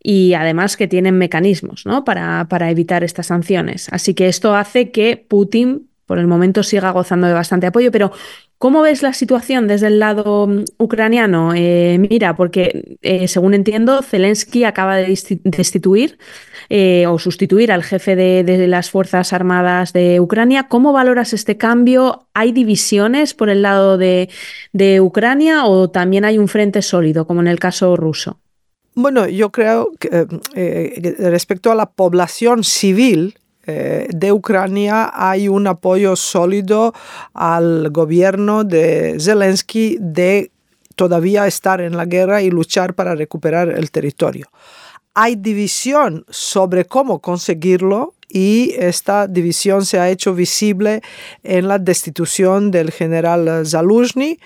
y 0.03 0.35
además 0.35 0.77
que 0.77 0.87
tienen 0.87 1.17
mecanismos 1.17 1.87
¿no? 1.87 2.05
para, 2.05 2.45
para 2.47 2.69
evitar 2.69 3.03
estas 3.03 3.25
sanciones. 3.25 3.87
Así 3.91 4.13
que 4.13 4.27
esto 4.27 4.53
hace 4.53 4.91
que 4.91 5.17
Putin 5.17 5.89
por 6.05 6.19
el 6.19 6.27
momento 6.27 6.63
siga 6.63 6.91
gozando 6.91 7.27
de 7.27 7.33
bastante 7.33 7.67
apoyo, 7.67 7.91
pero 7.91 8.11
¿Cómo 8.57 8.81
ves 8.81 9.03
la 9.03 9.11
situación 9.11 9.67
desde 9.67 9.87
el 9.87 9.99
lado 9.99 10.47
mm, 10.47 10.63
ucraniano? 10.77 11.53
Eh, 11.53 11.97
mira, 12.09 12.35
porque 12.35 12.97
eh, 13.01 13.27
según 13.27 13.53
entiendo, 13.53 14.01
Zelensky 14.01 14.63
acaba 14.63 14.95
de 14.95 15.17
destituir 15.43 16.17
eh, 16.69 17.05
o 17.05 17.19
sustituir 17.19 17.71
al 17.71 17.83
jefe 17.83 18.15
de, 18.15 18.67
las 18.67 18.89
Fuerzas 18.89 19.33
Armadas 19.33 19.91
de 19.91 20.21
Ucrania. 20.21 20.67
¿Cómo 20.69 20.93
valoras 20.93 21.33
este 21.33 21.57
cambio? 21.57 22.27
¿Hay 22.33 22.53
divisiones 22.53 23.33
por 23.33 23.49
el 23.49 23.61
lado 23.61 23.97
de, 23.97 24.29
Ucrania 25.01 25.65
o 25.65 25.89
también 25.89 26.23
hay 26.23 26.37
un 26.37 26.47
frente 26.47 26.81
sólido, 26.81 27.27
como 27.27 27.41
en 27.41 27.47
el 27.47 27.59
caso 27.59 27.95
ruso? 27.95 28.39
Bueno, 28.93 29.27
yo 29.27 29.51
creo 29.51 29.91
que 29.99 31.15
respecto 31.19 31.71
a 31.71 31.75
la 31.75 31.91
población 31.91 32.63
civil, 32.63 33.35
eh, 33.35 33.44
de 33.65 34.31
Ucrania 34.31 35.11
hay 35.13 35.47
un 35.47 35.67
apoyo 35.67 36.15
sólido 36.15 36.93
al 37.33 37.89
gobierno 37.89 38.63
de 38.63 39.17
Zelensky 39.19 39.97
de 39.99 40.51
todavía 40.95 41.47
estar 41.47 41.81
en 41.81 41.97
la 41.97 42.05
guerra 42.05 42.41
y 42.41 42.49
luchar 42.49 42.93
para 42.93 43.15
recuperar 43.15 43.69
el 43.69 43.91
territorio. 43.91 44.47
Hay 45.13 45.35
división 45.35 46.25
sobre 46.29 46.85
cómo 46.85 47.19
conseguirlo 47.19 48.15
y 48.27 48.73
esta 48.77 49.27
división 49.27 49.85
se 49.85 49.99
ha 49.99 50.09
hecho 50.09 50.33
visible 50.33 51.01
en 51.43 51.67
la 51.67 51.79
destitución 51.79 52.71
del 52.71 52.91
general 52.91 53.65
Zaluzhny, 53.65 54.39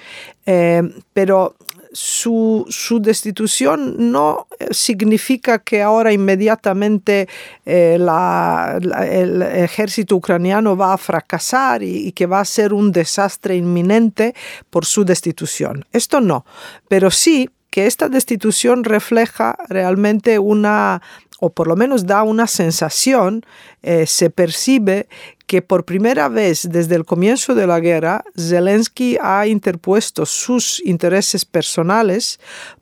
eh, 0.46 0.84
pero 1.14 1.56
su, 1.92 2.66
destitución 3.02 4.12
no 4.12 4.48
eh, 4.60 4.68
significa 4.72 5.60
que 5.60 5.82
ahora 5.82 6.14
inmediatamente 6.14 7.28
eh, 7.66 7.96
el 7.96 9.42
ejército 9.42 10.16
ucraniano 10.16 10.78
va 10.78 10.94
a 10.94 10.98
fracasar 10.98 11.82
y, 11.84 12.12
que 12.12 12.26
va 12.26 12.42
a 12.42 12.46
ser 12.46 12.74
un 12.74 12.92
desastre 12.92 13.56
inminente 13.56 14.36
por 14.70 14.86
su 14.86 15.04
destitución. 15.04 15.86
Esto 15.92 16.22
no, 16.22 16.46
pero 16.88 17.12
sí 17.12 17.50
que 17.70 17.86
esta 17.86 18.10
destitución 18.10 18.84
refleja 18.84 19.58
realmente 19.68 20.40
una 20.40 21.02
o 21.42 21.52
por 21.52 21.68
lo 21.68 21.78
menos 21.78 22.06
da 22.06 22.24
una 22.24 22.48
sensación, 22.48 23.46
eh, 23.82 24.06
se 24.06 24.30
percibe 24.30 25.08
que 25.50 25.64
por 25.64 25.84
primera 25.84 26.30
vez 26.30 26.68
desde 26.70 26.94
el 26.94 27.06
comienzo 27.06 27.56
de 27.56 27.66
la 27.66 27.80
guerra, 27.80 28.24
Zelensky 28.38 29.18
ha 29.20 29.48
interpuesto 29.48 30.28
sus 30.28 30.80
intereses 30.86 31.44
personales 31.44 32.40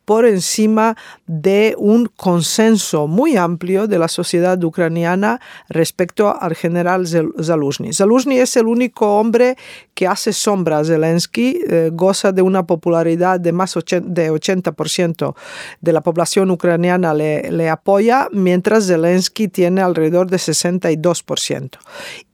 por 0.08 0.26
encima 0.26 0.96
de 1.26 1.76
un 1.78 2.06
consenso 2.16 3.08
muy 3.08 3.36
amplio 3.36 3.88
de 3.88 4.00
la 4.00 4.08
sociedad 4.08 4.64
ucraniana 4.64 5.42
respecto 5.68 6.34
al 6.42 6.56
general 6.56 7.06
Zaluzhny. 7.06 7.92
Zaluzhny 7.92 8.40
es 8.40 8.56
el 8.56 8.68
único 8.68 9.20
hombre 9.20 9.58
que 9.94 10.08
hace 10.08 10.32
sombra 10.32 10.80
a 10.80 10.86
Zelensky, 10.86 11.60
eh, 11.68 11.90
goza 11.92 12.32
de 12.32 12.42
una 12.42 12.66
popularidad 12.66 13.42
de 13.42 13.52
más 13.52 13.74
de 13.74 14.32
80% 14.32 15.36
de 15.82 15.92
la 15.92 16.00
población 16.00 16.52
ucraniana 16.52 17.14
le, 17.14 17.52
le 17.52 17.68
apoya, 17.68 18.30
mientras 18.32 18.88
Zelensky 18.88 19.50
tiene 19.50 19.82
alrededor 19.82 20.30
de 20.30 20.38
62%. 20.38 21.80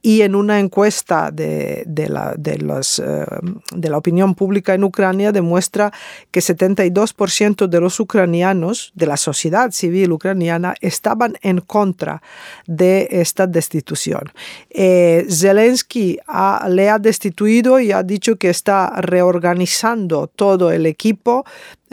Y 0.00 0.20
en 0.20 0.34
una 0.34 0.60
encuesta 0.60 1.30
de, 1.30 1.82
de, 1.86 2.08
la, 2.10 2.34
de, 2.36 2.58
los, 2.58 2.98
eh, 2.98 3.24
de 3.74 3.88
la 3.88 3.96
opinión 3.96 4.34
pública 4.34 4.74
en 4.74 4.84
Ucrania 4.84 5.32
demuestra 5.32 5.92
que 6.30 6.40
72% 6.40 7.63
de 7.68 7.80
los 7.80 7.98
ucranianos, 8.00 8.92
de 8.94 9.06
la 9.06 9.16
sociedad 9.16 9.70
civil 9.70 10.12
ucraniana, 10.12 10.74
estaban 10.80 11.34
en 11.42 11.60
contra 11.60 12.22
de 12.66 13.08
esta 13.10 13.46
destitución. 13.46 14.32
Eh, 14.70 15.26
Zelensky 15.30 16.18
le 16.68 16.90
ha 16.90 16.98
destituido 16.98 17.80
y 17.80 17.92
ha 17.92 18.02
dicho 18.02 18.36
que 18.36 18.50
está 18.50 18.90
reorganizando 19.00 20.26
todo 20.26 20.70
el 20.70 20.86
equipo 20.86 21.44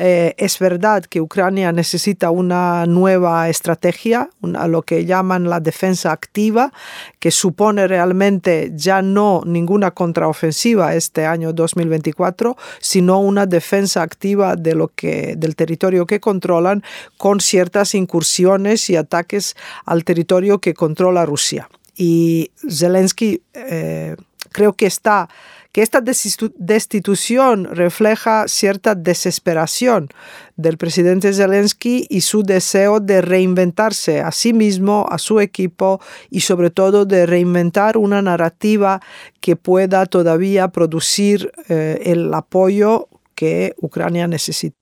eh, 0.04 0.34
es 0.40 0.58
verdad 0.58 1.06
que 1.06 1.22
Ucrania 1.22 1.72
necesita 1.72 2.32
una 2.32 2.88
nueva 2.88 3.50
estrategia, 3.50 4.32
lo 4.42 4.82
que 4.82 5.06
llaman 5.06 5.48
la 5.48 5.60
defensa 5.60 6.12
activa, 6.12 6.74
que 7.20 7.30
supone 7.30 7.88
realmente 7.88 8.72
ya 8.74 9.04
no 9.04 9.44
ninguna 9.46 9.92
contraofensiva 9.92 10.96
este 10.96 11.28
año 11.28 11.54
2024, 11.54 12.58
sino 12.80 13.20
una 13.20 13.46
defensa 13.46 14.02
activa 14.02 14.56
de 14.56 14.74
lo 14.74 14.88
que, 14.88 15.36
del 15.38 15.56
territorio 15.56 16.08
que 16.08 16.20
controlan 16.20 16.84
con 17.18 17.40
ciertas 17.40 17.94
incursiones 17.94 18.90
y 18.90 18.96
ataques 18.96 19.56
al 19.86 20.04
territorio 20.04 20.58
que 20.58 20.74
controla 20.74 21.28
Rusia. 21.28 21.70
Y 21.96 22.50
Zelensky 22.68 23.44
eh, 23.54 24.16
creo 24.52 24.74
que 24.74 24.88
está 24.88 25.30
que 25.72 25.82
esta 25.82 26.02
destitución 26.02 27.66
refleja 27.66 28.48
cierta 28.48 28.96
desesperación 28.96 30.10
del 30.58 30.78
presidente 30.78 31.34
Zelensky 31.34 32.08
y 32.10 32.22
su 32.22 32.44
deseo 32.44 33.00
de 33.00 33.22
reinventarse 33.22 34.22
a 34.22 34.32
sí 34.32 34.54
mismo, 34.54 35.08
a 35.10 35.18
su 35.18 35.40
equipo 35.40 36.02
y 36.30 36.42
sobre 36.42 36.70
todo 36.70 37.06
de 37.06 37.26
reinventar 37.26 37.98
una 37.98 38.22
narrativa 38.22 39.02
que 39.40 39.56
pueda 39.56 40.06
todavía 40.06 40.68
producir 40.70 41.52
eh, 41.70 42.02
el 42.06 42.34
apoyo 42.34 43.08
que 43.34 43.74
Ucrania 43.82 44.28
necesita. 44.28 44.81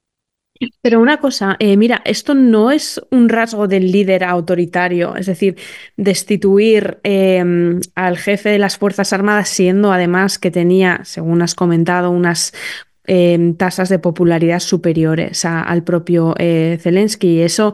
Pero 0.81 0.99
una 0.99 1.19
cosa, 1.19 1.55
eh, 1.59 1.77
mira, 1.77 2.01
esto 2.03 2.35
no 2.35 2.69
es 2.71 3.01
un 3.11 3.29
rasgo 3.29 3.67
del 3.67 3.91
líder 3.91 4.25
autoritario, 4.25 5.15
es 5.15 5.25
decir, 5.25 5.55
destituir 5.95 6.99
em, 7.03 7.79
al 7.95 8.17
jefe 8.17 8.49
de 8.49 8.59
las 8.59 8.77
Fuerzas 8.77 9.13
Armadas, 9.13 9.47
siendo 9.49 9.93
además 9.93 10.37
que 10.37 10.51
tenía, 10.51 11.01
según 11.05 11.41
has 11.41 11.55
comentado, 11.55 12.11
unas 12.11 12.53
em, 13.05 13.55
tasas 13.55 13.87
de 13.89 13.99
popularidad 13.99 14.59
superiores 14.59 15.45
al 15.45 15.83
propio 15.83 16.35
eh, 16.37 16.77
Zelensky. 16.81 17.41
Eso 17.41 17.73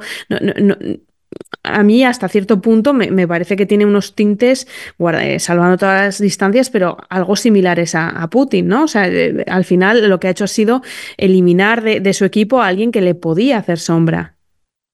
a 1.64 1.84
mí 1.84 2.04
hasta 2.04 2.28
cierto 2.28 2.62
punto 2.62 2.94
me, 2.94 3.28
parece 3.28 3.56
que 3.56 3.66
tiene 3.66 3.86
unos 3.86 4.16
tintes, 4.16 4.68
eh, 5.00 5.40
salvando 5.40 5.78
todas 5.78 6.02
las 6.06 6.20
distancias, 6.20 6.70
pero 6.70 6.98
algo 7.10 7.36
similares 7.36 7.96
a, 7.96 8.28
Putin, 8.30 8.68
¿no? 8.68 8.84
O 8.84 8.88
sea, 8.88 9.10
al 9.48 9.66
final 9.66 10.10
lo 10.10 10.20
que 10.20 10.28
ha 10.28 10.32
hecho 10.32 10.44
ha 10.44 10.48
sido 10.48 10.82
eliminar 11.18 11.84
de, 11.84 12.14
su 12.14 12.26
equipo 12.26 12.62
a 12.62 12.68
alguien 12.68 12.92
que 12.92 13.02
le 13.02 13.16
podía 13.16 13.58
hacer 13.58 13.80
sombra. 13.80 14.36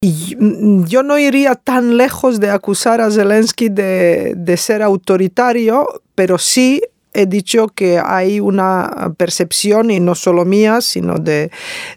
Mm, 0.04 0.86
yo 0.86 1.04
no 1.04 1.18
iría 1.18 1.56
tan 1.56 1.98
lejos 1.98 2.40
de 2.40 2.50
acusar 2.50 3.02
a 3.02 3.12
Zelensky 3.12 3.70
de, 3.70 4.34
de 4.36 4.58
ser 4.58 4.82
autoritario, 4.82 5.88
pero 6.16 6.38
sí 6.38 6.82
he 7.14 7.26
dicho 7.26 7.68
que 7.68 8.00
hay 8.00 8.40
una 8.40 9.14
percepción, 9.18 9.92
y 9.92 10.00
no 10.00 10.16
solo 10.16 10.46
mía, 10.46 10.82
sino 10.82 11.18
de, 11.18 11.52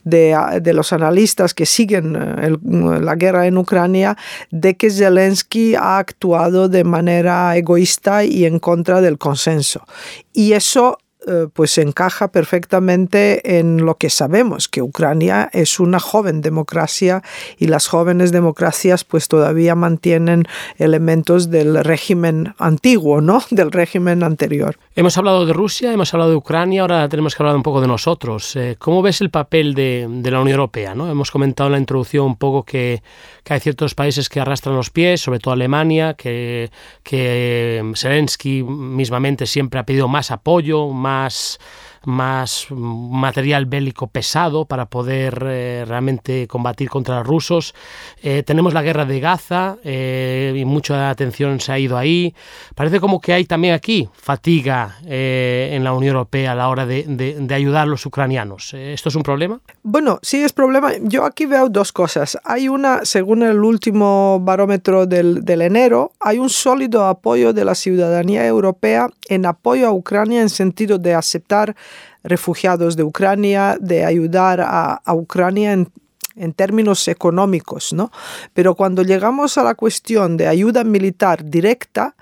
de, 0.04 0.72
los 0.72 0.92
analistas 0.92 1.54
que 1.54 1.66
siguen 1.66 2.16
eh, 2.16 2.56
la 3.00 3.14
guerra 3.14 3.46
en 3.46 3.58
Ucrania, 3.58 4.16
de 4.50 4.76
que 4.76 4.90
Zelensky 4.90 5.74
ha 5.74 5.98
actuado 5.98 6.68
de 6.68 6.84
manera 6.84 7.56
egoísta 7.56 8.24
y 8.24 8.44
en 8.44 8.58
contra 8.58 9.00
del 9.00 9.18
consenso. 9.18 9.84
Y 10.32 10.52
eso 10.52 10.98
eh, 11.26 11.48
pues 11.52 11.78
encaja 11.78 12.28
perfectamente 12.28 13.58
en 13.58 13.84
lo 13.86 13.96
que 13.96 14.10
sabemos, 14.10 14.68
que 14.68 14.82
Ucrania 14.82 15.48
es 15.52 15.80
una 15.80 15.98
joven 15.98 16.42
democracia 16.42 17.22
y 17.58 17.68
las 17.68 17.86
jóvenes 17.86 18.30
democracias 18.30 19.04
pues 19.04 19.28
todavía 19.28 19.74
mantienen 19.74 20.44
elementos 20.76 21.50
del 21.50 21.82
régimen 21.82 22.54
antiguo, 22.58 23.22
¿no? 23.22 23.42
Del 23.50 23.72
régimen 23.72 24.22
anterior. 24.22 24.76
Hemos 24.96 25.16
hablado 25.16 25.46
de 25.46 25.52
Rusia, 25.52 25.92
hemos 25.92 26.12
hablado 26.12 26.30
de 26.30 26.36
Ucrania, 26.36 26.82
ahora 26.82 27.08
tenemos 27.08 27.34
que 27.34 27.42
hablar 27.42 27.56
un 27.56 27.62
poco 27.62 27.80
de 27.80 27.86
nosotros. 27.86 28.54
Eh, 28.56 28.76
¿Cómo 28.78 29.00
ves 29.00 29.20
el 29.20 29.30
papel 29.30 29.74
de, 29.74 30.06
la 30.30 30.40
Unión 30.40 30.48
Europea? 30.58 30.94
¿no? 30.94 31.10
Hemos 31.10 31.30
comentado 31.30 31.68
en 31.68 31.72
la 31.72 31.78
introducción 31.78 32.26
un 32.26 32.36
poco 32.36 32.64
que, 32.64 33.02
hay 33.48 33.60
ciertos 33.60 33.94
países 33.94 34.28
que 34.28 34.40
arrastran 34.40 34.74
los 34.74 34.90
pies, 34.90 35.20
sobre 35.20 35.38
todo 35.38 35.52
Alemania, 35.52 36.14
que, 36.14 36.70
que 37.02 37.82
Zelensky 37.94 38.62
mismamente 38.62 39.46
siempre 39.46 39.80
ha 39.80 39.86
pedido 39.86 40.08
más 40.08 40.30
apoyo, 40.30 40.88
más 40.88 41.13
más 41.14 41.58
material 42.06 43.66
bélico 43.66 44.06
pesado 44.06 44.64
para 44.64 44.86
poder 44.86 45.42
eh, 45.46 45.84
realmente 45.86 46.46
combatir 46.46 46.88
contra 46.88 47.18
los 47.18 47.26
rusos. 47.26 47.74
Eh, 48.22 48.42
tenemos 48.42 48.74
la 48.74 48.82
guerra 48.82 49.04
de 49.04 49.20
Gaza 49.20 49.76
y 49.84 50.64
mucha 50.64 51.10
atención 51.10 51.60
se 51.60 51.72
ha 51.72 51.78
ido 51.78 51.96
ahí. 51.96 52.34
Parece 52.74 53.00
como 53.00 53.20
que 53.20 53.32
hay 53.32 53.44
también 53.44 53.74
aquí 53.74 54.08
fatiga 54.14 54.96
en 55.06 55.84
la 55.84 55.92
Unión 55.92 56.14
Europea 56.16 56.52
a 56.52 56.54
la 56.54 56.68
hora 56.68 56.86
de, 56.86 57.46
ayudar 57.54 57.82
a 57.82 57.86
los 57.86 58.04
ucranianos. 58.06 58.74
¿Esto 58.74 59.08
es 59.08 59.14
un 59.14 59.22
problema? 59.22 59.60
Bueno, 59.82 60.18
sí 60.22 60.42
es 60.42 60.52
problema. 60.52 60.92
Yo 61.02 61.24
aquí 61.24 61.46
veo 61.46 61.68
dos 61.68 61.92
cosas. 61.92 62.38
Hay 62.44 62.68
una, 62.68 63.04
según 63.04 63.42
el 63.42 63.60
último 63.60 64.40
barómetro 64.40 65.06
del, 65.06 65.44
del 65.44 65.62
enero, 65.62 66.12
hay 66.20 66.38
un 66.38 66.50
sólido 66.50 67.06
apoyo 67.06 67.52
de 67.52 67.64
la 67.64 67.74
ciudadanía 67.74 68.46
europea 68.46 69.08
en 69.28 69.46
apoyo 69.46 69.86
a 69.86 69.92
Ucrania 69.92 70.42
en 70.42 70.48
sentido 70.48 70.98
de 70.98 71.14
aceptar 71.14 71.74
refugiados 72.24 72.96
de 72.96 73.04
Ucrania, 73.04 73.76
de 73.80 74.04
ayudar 74.04 74.60
a, 74.60 75.00
Ucrania 75.14 75.72
en, 75.72 75.92
en 76.34 76.52
términos 76.52 77.06
económicos, 77.06 77.92
¿no? 77.92 78.10
Pero 78.52 78.74
cuando 78.74 79.02
llegamos 79.02 79.56
a 79.58 79.62
la 79.62 79.74
cuestión 79.74 80.36
de 80.36 80.48
ayuda 80.48 80.82
militar 80.82 81.44
directa, 81.44 82.16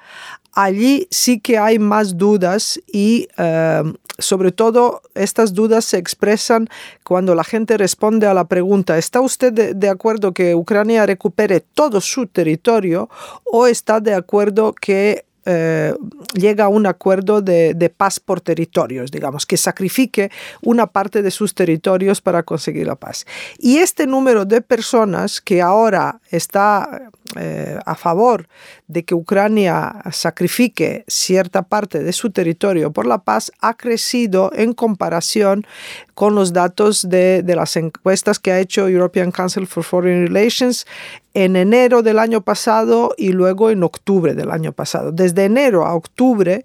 allí 0.53 1.07
sí 1.11 1.41
que 1.41 1.59
hay 1.59 1.79
más 1.79 2.17
dudas 2.17 2.81
y 2.93 3.29
eh, 3.39 3.83
sobre 4.19 4.53
todo 4.53 5.03
estas 5.15 5.55
dudas 5.55 5.85
se 5.85 5.99
expresan 5.99 6.69
cuando 7.03 7.35
la 7.35 7.45
gente 7.45 7.77
responde 7.77 8.27
a 8.27 8.35
la 8.35 8.45
pregunta, 8.45 8.99
¿está 8.99 9.21
usted 9.21 9.75
de, 9.75 9.89
acuerdo 9.89 10.33
que 10.33 10.55
Ucrania 10.55 11.07
recupere 11.07 11.61
todo 11.61 12.01
su 12.01 12.27
territorio 12.27 13.09
o 13.45 13.67
está 13.67 14.01
de 14.01 14.15
acuerdo 14.15 14.75
que 14.75 15.25
eh, 15.45 15.95
llega 16.35 16.65
a 16.65 16.69
un 16.69 16.87
acuerdo 16.87 17.43
de, 17.43 17.75
de, 17.75 17.91
paz 17.91 18.21
por 18.21 18.41
territorios, 18.41 19.11
digamos, 19.11 19.45
que 19.45 19.57
sacrifique 19.57 20.31
una 20.63 20.87
parte 20.87 21.23
de 21.23 21.31
sus 21.31 21.55
territorios 21.55 22.21
para 22.21 22.43
conseguir 22.43 22.87
la 22.87 22.97
paz. 22.97 23.27
Y 23.59 23.79
este 23.79 24.07
número 24.07 24.45
de 24.45 24.61
personas 24.61 25.41
que 25.41 25.61
ahora 25.61 26.21
está 26.31 27.11
eh, 27.37 27.79
a 27.87 27.95
favor 27.95 28.49
de 28.89 29.05
que 29.05 29.15
Ucrania 29.15 30.03
sacrifique 30.11 31.05
cierta 31.07 31.63
parte 31.63 32.03
de 32.03 32.13
su 32.13 32.31
territorio 32.31 32.93
por 32.93 33.07
la 33.07 33.19
paz 33.19 33.53
ha 33.61 33.75
crecido 33.75 34.51
en 34.55 34.75
comparación 34.75 35.67
con 36.15 36.35
los 36.35 36.53
datos 36.53 37.09
de, 37.09 37.43
de 37.43 37.57
las 37.57 37.77
encuestas 37.77 38.39
que 38.39 38.53
ha 38.53 38.61
hecho 38.61 38.89
European 38.89 39.31
Council 39.31 39.67
for 39.67 39.85
Foreign 39.85 40.27
Relations 40.27 40.87
en 41.35 41.57
enero 41.57 42.03
del 42.03 42.19
año 42.19 42.43
pasado 42.43 43.15
y 43.17 43.33
luego 43.33 43.71
en 43.71 43.83
octubre 43.83 44.35
del 44.35 44.51
año 44.51 44.73
pasado. 44.73 45.13
Desde 45.13 45.45
enero 45.45 45.87
a 45.87 45.95
octubre 45.95 46.65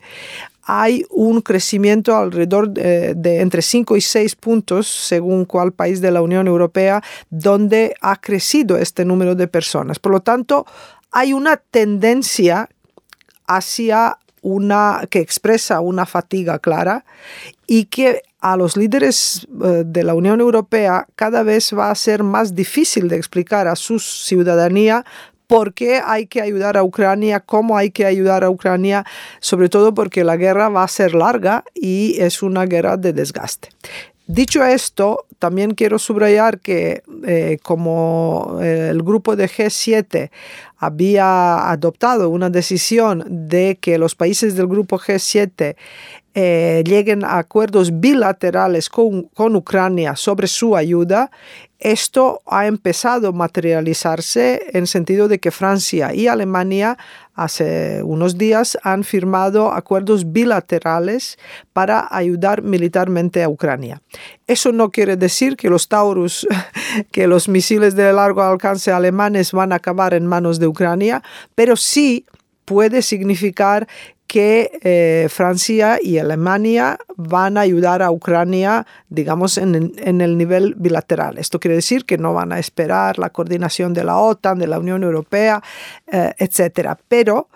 hay 0.70 1.06
un 1.10 1.42
crecimiento 1.42 2.16
alrededor 2.16 2.70
de, 2.70 3.16
de, 3.16 3.40
entre 3.40 3.62
5 3.62 3.96
y 3.96 4.02
6 4.02 4.36
puntos, 4.36 4.88
según 4.88 5.46
cuál 5.46 5.72
país 5.72 6.02
de 6.02 6.12
la 6.12 6.22
Unión 6.22 6.46
Europea, 6.46 7.02
donde 7.30 7.96
ha 8.02 8.18
crecido 8.18 8.78
este 8.78 9.06
número 9.06 9.34
de 9.34 9.48
personas. 9.48 9.98
Por 9.98 10.12
lo 10.12 10.20
tanto, 10.20 10.66
hay 11.12 11.32
una 11.32 11.56
tendencia 11.56 12.70
hacia 13.48 14.18
una 14.42 15.08
que 15.10 15.20
expresa 15.20 15.80
una 15.80 16.06
fatiga 16.06 16.60
clara 16.60 17.06
y 17.66 17.86
que 17.86 18.22
a 18.40 18.56
los 18.56 18.78
líderes 18.78 19.48
eh, 19.64 19.84
de 19.86 20.04
la 20.04 20.14
Unión 20.14 20.42
Europea 20.42 21.08
cada 21.16 21.44
vez 21.44 21.74
va 21.74 21.90
a 21.90 21.96
ser 21.96 22.24
más 22.24 22.56
difícil 22.56 23.08
de 23.08 23.18
explicar 23.18 23.68
a 23.68 23.76
su 23.76 24.00
ciudadanía 24.00 25.06
por 25.48 25.74
qué 25.74 26.02
hay 26.04 26.28
que 26.28 26.42
ayudar 26.42 26.78
a 26.78 26.84
Ucrania, 26.84 27.40
cómo 27.40 27.78
hay 27.78 27.92
que 27.92 28.06
ayudar 28.06 28.44
a 28.44 28.50
Ucrania, 28.50 29.06
sobre 29.40 29.70
todo 29.70 29.94
porque 29.94 30.24
la 30.24 30.38
guerra 30.38 30.70
va 30.70 30.84
a 30.84 30.88
ser 30.88 31.16
larga 31.16 31.64
y 31.74 32.20
es 32.20 32.44
una 32.44 32.66
guerra 32.66 32.98
de 32.98 33.14
desgaste. 33.14 33.70
Dicho 34.28 34.62
esto, 34.66 35.26
también 35.40 35.74
quiero 35.74 36.00
subrayar 36.00 36.60
que 36.60 37.02
eh, 37.26 37.60
como 37.64 38.60
eh, 38.62 38.90
el 38.92 39.02
grupo 39.02 39.38
de 39.38 39.48
G7 39.48 40.32
había 40.76 41.72
adoptado 41.72 42.30
una 42.30 42.50
decisión 42.50 43.24
de 43.30 43.78
que 43.80 43.98
los 43.98 44.16
países 44.16 44.56
del 44.56 44.68
grupo 44.68 45.00
G7 45.00 45.78
eh, 46.40 46.84
lleguen 46.86 47.26
a 47.26 47.40
acuerdos 47.40 48.00
bilaterales 48.00 48.92
con, 48.92 49.24
con, 49.24 49.56
Ucrania 49.56 50.16
sobre 50.16 50.46
su 50.46 50.76
ayuda, 50.76 51.32
esto 51.80 52.44
ha 52.46 52.68
empezado 52.68 53.30
a 53.30 53.32
materializarse 53.32 54.68
en 54.74 54.86
sentido 54.86 55.28
de 55.30 55.40
que 55.40 55.50
Francia 55.50 56.14
y 56.14 56.28
Alemania 56.28 56.96
hace 57.34 58.04
unos 58.04 58.38
días 58.38 58.78
han 58.84 59.04
firmado 59.04 59.72
acuerdos 59.72 60.32
bilaterales 60.32 61.40
para 61.74 62.08
ayudar 62.12 62.62
militarmente 62.62 63.42
a 63.42 63.50
Ucrania. 63.50 64.04
Eso 64.46 64.72
no 64.72 64.92
quiere 64.92 65.18
decir 65.18 65.58
que 65.58 65.72
los 65.72 65.88
Taurus, 65.88 66.48
que 67.12 67.26
los 67.26 67.50
misiles 67.50 67.96
de 67.96 68.14
largo 68.14 68.44
alcance 68.44 68.92
alemanes 68.92 69.54
van 69.54 69.72
a 69.72 69.78
acabar 69.78 70.14
en 70.14 70.28
manos 70.28 70.60
de 70.60 70.68
Ucrania, 70.68 71.24
pero 71.56 71.76
sí 71.76 72.28
puede 72.68 73.02
significar 73.02 73.88
que 74.28 74.80
eh, 74.84 75.28
Francia 75.30 76.00
y 76.02 76.18
Alemania 76.18 77.00
van 77.16 77.58
a 77.58 77.62
ayudar 77.62 78.02
a 78.02 78.12
Ucrania, 78.12 78.86
digamos, 79.10 79.58
en, 79.58 79.76
el 80.22 80.38
nivel 80.38 80.76
bilateral. 80.76 81.38
Esto 81.38 81.60
quiere 81.60 81.76
decir 81.76 82.06
que 82.06 82.18
no 82.18 82.34
van 82.34 82.52
a 82.52 82.60
esperar 82.60 83.18
la 83.18 83.30
coordinación 83.30 83.94
de 83.94 84.04
la 84.04 84.18
OTAN, 84.18 84.60
de 84.60 84.68
la 84.68 84.80
Unión 84.80 85.04
Europea, 85.04 85.64
eh, 86.12 86.34
etc. 86.38 86.98
Pero 87.08 87.50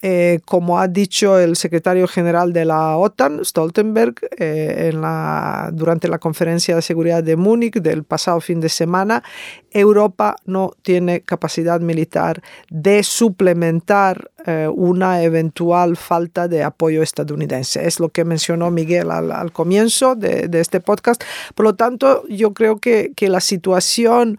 eh, 0.00 0.38
como 0.44 0.78
ha 0.78 0.86
dicho 0.86 1.38
el 1.38 1.56
secretario 1.56 2.06
general 2.06 2.52
de 2.52 2.64
la 2.64 2.96
OTAN, 2.96 3.44
Stoltenberg, 3.44 4.14
eh, 4.38 4.90
en 4.92 5.00
la, 5.00 5.70
durante 5.72 6.06
la 6.06 6.18
conferencia 6.18 6.76
de 6.76 6.82
seguridad 6.82 7.24
de 7.24 7.36
Múnich 7.36 7.80
del 7.80 8.04
pasado 8.04 8.40
fin 8.40 8.60
de 8.60 8.68
semana, 8.68 9.24
Europa 9.72 10.36
no 10.44 10.72
tiene 10.82 11.22
capacidad 11.22 11.80
militar 11.80 12.42
de 12.70 13.02
suplementar 13.02 14.30
eh, 14.46 14.68
una 14.72 15.22
eventual 15.22 15.96
falta 15.96 16.46
de 16.46 16.62
apoyo 16.62 17.02
estadounidense. 17.02 17.84
Es 17.84 17.98
lo 17.98 18.10
que 18.10 18.24
mencionó 18.24 18.70
Miguel 18.70 19.10
al, 19.10 19.52
comienzo 19.52 20.14
de, 20.14 20.48
este 20.52 20.80
podcast. 20.80 21.24
Por 21.56 21.64
lo 21.64 21.74
tanto, 21.74 22.24
yo 22.28 22.54
creo 22.54 22.78
que 22.78 23.12
la 23.18 23.40
situación 23.40 24.38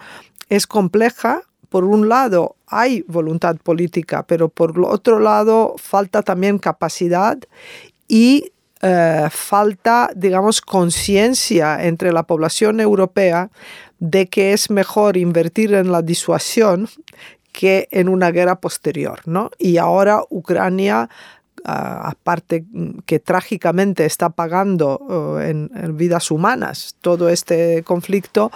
es 0.50 0.68
compleja, 0.68 1.44
por 1.70 1.86
un 1.86 2.10
lado 2.10 2.56
hay 2.68 3.04
voluntad 3.08 3.56
política, 3.58 4.24
pero 4.24 4.50
por 4.50 4.80
otro 4.82 5.20
lado 5.20 5.76
falta 5.78 6.24
también 6.24 6.58
capacidad 6.58 7.38
y 8.08 8.52
eh, 8.82 9.28
falta, 9.30 10.10
digamos, 10.16 10.62
conciencia 10.62 11.86
entre 11.86 12.12
la 12.12 12.24
población 12.24 12.80
europea 12.80 13.50
de 14.00 14.28
que 14.28 14.54
es 14.54 14.70
mejor 14.70 15.18
invertir 15.18 15.74
en 15.74 15.92
la 15.92 16.02
disuasión 16.02 16.88
que 17.52 17.90
en 17.92 18.08
una 18.08 18.32
guerra 18.32 18.62
posterior, 18.62 19.20
¿no? 19.26 19.52
Y 19.58 19.78
ahora 19.78 20.24
Ucrania 20.30 21.10
ah, 21.66 22.10
aparte 22.10 22.64
que 23.06 23.20
trágicamente 23.20 24.06
está 24.06 24.30
pagando 24.30 25.40
eh, 25.42 25.50
en, 25.50 25.98
vidas 25.98 26.32
humanas 26.32 26.96
todo 27.02 27.28
este 27.28 27.84
conflicto, 27.84 28.50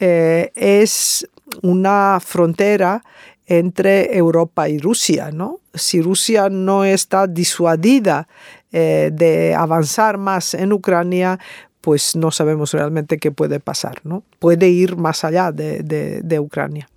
eh, 0.00 0.50
es 0.56 1.28
una 1.62 2.18
frontera 2.20 3.02
entre 3.46 4.16
Europa 4.16 4.68
y 4.68 4.78
Rusia, 4.78 5.30
¿no? 5.32 5.58
Si 5.74 6.00
Rusia 6.00 6.48
no 6.48 6.84
está 6.84 7.26
disuadida 7.26 8.28
eh, 8.72 9.10
de 9.12 9.54
avanzar 9.54 10.18
más 10.18 10.54
en 10.54 10.72
Ucrania, 10.72 11.38
pues 11.80 12.14
no 12.14 12.30
sabemos 12.30 12.72
realmente 12.72 13.18
qué 13.18 13.32
puede 13.32 13.58
pasar, 13.58 14.00
¿no? 14.04 14.22
Puede 14.38 14.68
ir 14.68 14.96
más 14.96 15.24
allá 15.24 15.50
de 15.52 16.38
Ucrania. 16.40 16.88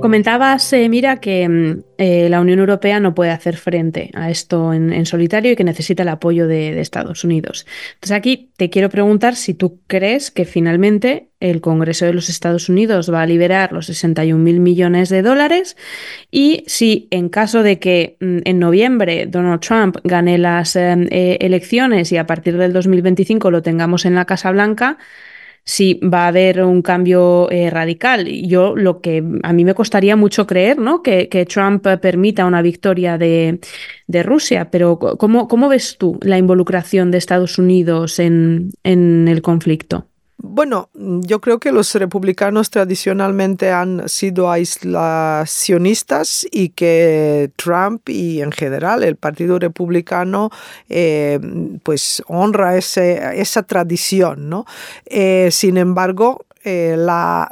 Comentabas, 0.00 0.72
eh, 0.72 0.88
Mira, 0.88 1.20
que 1.20 1.48
mm, 1.48 1.82
eh, 1.98 2.28
la 2.28 2.40
Unión 2.40 2.58
Europea 2.58 3.00
no 3.00 3.14
puede 3.14 3.30
hacer 3.30 3.56
frente 3.56 4.10
a 4.14 4.30
esto 4.30 4.72
en, 4.72 5.04
solitario 5.06 5.52
y 5.52 5.56
que 5.56 5.64
necesita 5.64 6.02
el 6.02 6.08
apoyo 6.08 6.46
de, 6.46 6.80
Estados 6.80 7.24
Unidos. 7.24 7.66
Entonces 7.94 8.16
aquí 8.16 8.50
te 8.56 8.70
quiero 8.70 8.88
preguntar 8.88 9.36
si 9.36 9.54
tú 9.54 9.80
crees 9.86 10.30
que 10.30 10.44
finalmente 10.44 11.28
el 11.40 11.60
Congreso 11.60 12.06
de 12.06 12.14
los 12.14 12.28
Estados 12.28 12.68
Unidos 12.68 13.12
va 13.12 13.22
a 13.22 13.26
liberar 13.26 13.72
los 13.72 13.86
61 13.86 14.42
mil 14.42 14.60
millones 14.60 15.08
de 15.08 15.22
dólares 15.22 15.76
y 16.30 16.64
si 16.66 17.08
en 17.10 17.28
caso 17.28 17.62
de 17.62 17.78
que 17.78 18.16
mm, 18.20 18.38
en 18.44 18.58
noviembre 18.58 19.26
Donald 19.26 19.60
Trump 19.60 19.96
gane 20.04 20.38
las 20.38 20.76
eh, 20.76 21.38
elecciones 21.40 22.12
y 22.12 22.16
a 22.16 22.26
partir 22.26 22.56
del 22.56 22.72
2025 22.72 23.50
lo 23.50 23.62
tengamos 23.62 24.04
en 24.04 24.14
la 24.14 24.24
Casa 24.24 24.50
Blanca, 24.50 24.98
si 25.64 26.00
va 26.02 26.24
a 26.24 26.28
haber 26.28 26.62
un 26.62 26.82
cambio 26.82 27.50
eh, 27.50 27.70
radical. 27.70 28.26
Yo 28.26 28.74
lo 28.76 29.00
que 29.00 29.24
a 29.42 29.52
mí 29.52 29.64
me 29.64 29.74
costaría 29.74 30.16
mucho 30.16 30.46
creer, 30.46 30.78
¿no? 30.78 31.02
Que, 31.02 31.28
Trump 31.48 31.86
permita 32.00 32.44
una 32.44 32.62
victoria 32.62 33.18
de, 33.18 33.60
Rusia, 34.24 34.70
pero 34.70 34.98
¿cómo, 34.98 35.48
¿cómo, 35.48 35.68
ves 35.68 35.96
tú 35.98 36.18
la 36.22 36.38
involucración 36.38 37.10
de 37.10 37.18
Estados 37.18 37.58
Unidos 37.58 38.18
en, 38.18 38.70
en 38.82 39.28
el 39.28 39.42
conflicto? 39.42 40.09
Bueno, 40.42 40.88
yo 40.94 41.42
creo 41.42 41.60
que 41.60 41.70
los 41.70 41.94
republicanos 41.94 42.70
tradicionalmente 42.70 43.72
han 43.72 44.08
sido 44.08 44.50
aislacionistas 44.50 46.46
y 46.50 46.70
que 46.70 47.50
Trump 47.56 48.08
y 48.08 48.40
en 48.40 48.50
general 48.50 49.02
el 49.02 49.16
Partido 49.16 49.58
Republicano 49.58 50.48
eh, 50.88 51.38
pues 51.82 52.22
honra 52.26 52.78
ese, 52.78 53.38
esa 53.38 53.64
tradición, 53.64 54.48
¿no? 54.48 54.64
Eh, 55.04 55.50
sin 55.52 55.76
embargo, 55.76 56.46
eh, 56.64 56.94
la, 56.96 57.50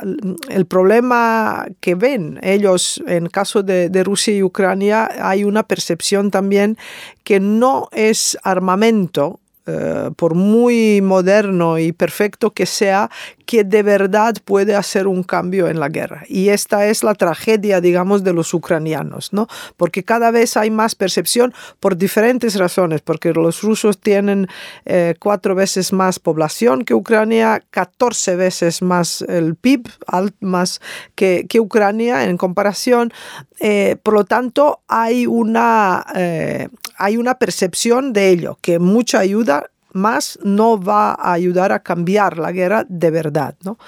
el 0.49 0.65
problema 0.65 1.67
que 1.81 1.95
ven 1.95 2.41
ellos 2.43 3.03
en 3.07 3.27
caso 3.27 3.63
de, 3.63 3.91
de, 3.91 4.03
Rusia 4.03 4.35
y 4.35 4.43
Ucrania, 4.43 5.11
hay 5.21 5.45
una 5.45 5.63
percepción 5.65 6.31
también 6.31 6.79
que 7.23 7.39
no 7.39 7.89
es 7.93 8.39
armamento 8.43 9.41
eh, 9.71 10.11
por 10.17 10.35
muy 10.35 11.03
moderno 11.03 11.79
y 11.79 11.93
perfecto 11.93 12.53
que 12.53 12.65
sea, 12.65 13.11
que 13.45 13.65
de 13.65 13.83
verdad 13.83 14.35
puede 14.43 14.75
hacer 14.75 15.07
un 15.07 15.23
cambio 15.23 15.69
en 15.69 15.79
la 15.79 15.91
guerra. 15.91 16.23
Y 16.27 16.49
esta 16.49 16.87
es 16.87 17.05
la 17.05 17.15
tragedia, 17.15 17.83
digamos, 17.83 18.25
de 18.25 18.33
los 18.33 18.55
ucranianos, 18.55 19.35
¿no? 19.35 19.47
Porque 19.77 20.05
cada 20.05 20.31
vez 20.31 20.57
hay 20.57 20.71
más 20.71 20.95
percepción 20.95 21.53
por 21.81 21.99
diferentes 21.99 22.57
razones, 22.57 23.03
porque 23.03 23.35
los 23.35 23.61
rusos 23.61 24.01
tienen 24.01 24.49
eh, 24.87 25.15
cuatro 25.19 25.55
veces 25.55 25.93
más 25.93 26.19
población 26.19 26.87
que 26.87 26.95
Ucrania, 26.95 27.63
14 27.71 28.37
veces 28.37 28.81
más 28.81 29.21
el 29.29 29.55
PIB, 29.55 29.87
más 30.41 30.81
que, 31.15 31.47
Ucrania 31.61 32.25
en 32.25 32.39
comparación. 32.39 33.13
Eh, 33.61 33.97
por 34.03 34.15
lo 34.15 34.25
tanto, 34.25 34.81
hay 34.89 35.27
una, 35.27 36.07
hay 36.99 37.17
una 37.17 37.39
percepción 37.39 38.13
de 38.13 38.29
ello, 38.29 38.59
que 38.61 38.79
mucha 38.79 39.21
ayuda 39.21 39.71
más 39.93 40.39
no 40.43 40.81
va 40.81 41.13
a 41.13 41.33
ayudar 41.33 41.73
a 41.73 41.83
cambiar 41.83 42.39
la 42.39 42.53
guerra 42.53 42.85
de 42.89 43.11
verdad. 43.11 43.55
¿no? 43.65 43.79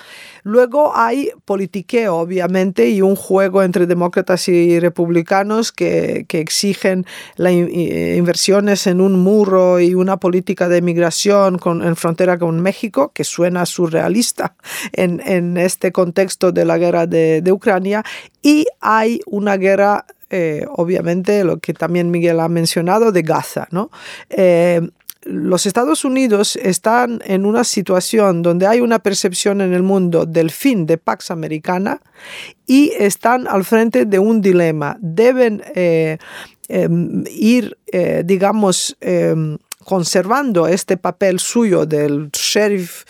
Luego 0.43 0.97
hay 0.97 1.31
politiqueo, 1.45 2.17
obviamente, 2.17 2.89
y 2.89 3.03
un 3.03 3.17
juego 3.17 3.63
entre 3.63 3.87
demócratas 3.87 4.49
y 4.49 4.81
republicanos 4.81 5.73
que, 5.73 6.25
que 6.29 6.41
exigen 6.41 7.05
las 7.37 7.53
eh, 7.53 8.17
inversiones 8.19 8.87
en 8.87 9.01
un 9.01 9.19
muro 9.21 9.81
y 9.81 9.95
una 9.95 10.17
política 10.19 10.69
de 10.69 10.83
migración 10.83 11.61
en 11.65 11.97
frontera 11.97 12.39
con 12.39 12.61
México, 12.61 13.13
que 13.15 13.25
suena 13.25 13.67
surrealista 13.67 14.55
en, 14.93 15.21
en 15.27 15.57
este 15.57 15.93
contexto 15.93 16.53
de 16.53 16.65
la 16.65 16.79
guerra 16.79 17.07
de, 17.07 17.43
de 17.43 17.53
Ucrania, 17.53 18.05
y 18.43 18.67
hay 18.81 19.21
una 19.27 19.57
guerra 19.57 20.07
eh, 20.31 20.65
obviamente 20.77 21.43
lo 21.43 21.59
que 21.59 21.75
también 21.75 22.11
Miguel 22.13 22.39
ha 22.39 22.49
mencionado 22.49 23.11
de 23.11 23.23
Gaza. 23.23 23.67
¿no? 23.73 23.91
Eh, 24.29 24.81
los 25.23 25.67
Estados 25.67 26.05
Unidos 26.05 26.57
están 26.57 27.21
en 27.25 27.45
una 27.45 27.65
situación 27.65 28.41
donde 28.41 28.69
hay 28.69 28.81
una 28.81 29.01
percepción 29.01 29.61
en 29.61 29.75
el 29.75 29.83
mundo 29.83 30.27
del 30.27 30.53
fin 30.53 30.87
de 30.87 30.99
Pax 30.99 31.33
Americana 31.33 32.01
y 32.65 32.93
están 32.97 33.49
al 33.49 33.65
frente 33.65 34.07
de 34.07 34.19
un 34.21 34.41
dilema. 34.41 34.97
Deben 35.01 35.63
eh, 35.75 36.19
em, 36.69 37.25
ir, 37.29 37.77
digamos, 38.25 38.97
em, 39.01 39.59
conservando 39.85 40.69
este 40.69 40.97
papel 40.97 41.41
suyo 41.41 41.85
del 41.85 42.31
sheriff, 42.31 43.05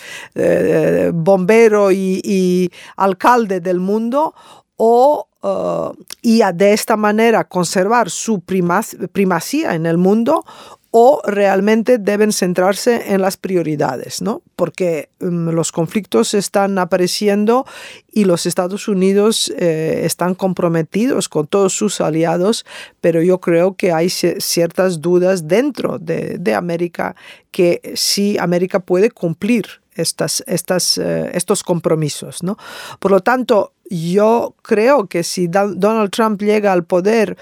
bombero 1.13 1.93
y, 1.93 2.73
alcalde 2.97 3.61
del 3.61 3.79
mundo 3.79 4.35
o 4.77 5.30
Uh, 5.43 5.95
y 6.21 6.43
de 6.53 6.75
esta 6.75 6.99
manera 6.99 7.45
conservar 7.45 8.11
su 8.11 8.41
primacía 8.41 9.75
en 9.75 9.87
el 9.87 9.97
mundo 9.97 10.45
o 10.91 11.21
realmente 11.25 11.99
deben 11.99 12.33
centrarse 12.33 13.15
en 13.15 13.21
las 13.21 13.37
prioridades, 13.37 14.23
¿no? 14.23 14.43
Porque 14.57 15.11
um, 15.21 15.51
los 15.51 15.71
conflictos 15.71 16.35
están 16.35 16.79
apareciendo 16.79 17.65
y 18.13 18.25
los 18.25 18.45
Estados 18.45 18.89
Unidos 18.89 19.53
eh, 19.57 20.03
están 20.05 20.35
comprometidos 20.35 21.29
con 21.29 21.47
todos 21.47 21.75
sus 21.75 22.01
aliados, 22.01 22.67
pero 23.01 23.23
yo 23.23 23.41
creo 23.41 23.77
que 23.77 23.93
hay 23.93 24.11
ciertas 24.11 25.01
dudas 25.01 25.47
dentro 25.47 25.99
de, 25.99 26.41
América 26.51 27.15
que 27.53 27.93
sí 27.95 28.37
América 28.37 28.81
puede 28.81 29.13
cumplir 29.13 29.67
estas, 29.95 30.43
eh, 30.47 31.31
estos 31.33 31.63
compromisos. 31.63 32.43
¿no? 32.43 32.57
Por 32.99 33.13
lo 33.13 33.21
tanto, 33.21 33.73
yo 33.91 34.55
creo 34.63 35.07
que 35.07 35.23
si 35.25 35.49
Donald 35.49 36.11
Trump 36.11 36.41
llega 36.41 36.73
al 36.73 36.85
poder 36.85 37.37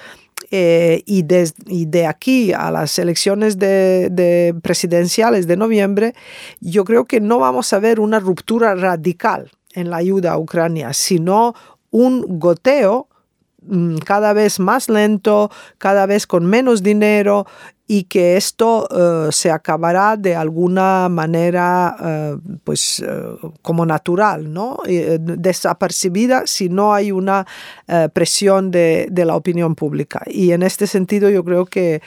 eh, 0.50 1.02
y, 1.04 1.22
de, 1.22 2.06
aquí 2.06 2.52
a 2.52 2.70
las 2.70 2.98
elecciones 2.98 3.58
de, 3.58 4.08
de, 4.10 4.54
presidenciales 4.62 5.46
de 5.46 5.58
noviembre, 5.58 6.14
yo 6.60 6.84
creo 6.84 7.04
que 7.04 7.20
no 7.20 7.38
vamos 7.38 7.72
a 7.72 7.78
ver 7.78 8.00
una 8.00 8.18
ruptura 8.18 8.74
radical 8.74 9.50
en 9.74 9.90
la 9.90 9.98
ayuda 9.98 10.32
a 10.32 10.38
Ucrania, 10.38 10.94
sino 10.94 11.54
un 11.90 12.38
goteo 12.38 13.07
cada 14.04 14.32
vez 14.32 14.60
más 14.60 14.88
lento, 14.88 15.50
cada 15.78 16.06
vez 16.06 16.26
con 16.26 16.46
menos 16.46 16.82
dinero 16.82 17.46
y 17.90 18.04
que 18.04 18.36
esto 18.36 18.86
eh, 18.90 19.32
se 19.32 19.50
acabará 19.50 20.18
de 20.18 20.36
alguna 20.36 21.08
manera 21.08 21.96
eh, 22.04 22.36
pues 22.62 23.00
eh, 23.00 23.08
como 23.62 23.86
natural, 23.86 24.52
¿no? 24.52 24.76
desapercibida 24.86 26.46
si 26.46 26.68
no 26.68 26.92
hay 26.92 27.10
una 27.10 27.46
presión 28.12 28.70
de, 28.70 29.08
de, 29.10 29.24
la 29.24 29.36
opinión 29.36 29.74
pública. 29.74 30.22
Y 30.26 30.52
en 30.52 30.62
este 30.62 30.86
sentido 30.86 31.30
yo 31.30 31.42
creo 31.44 31.64
que, 31.64 32.02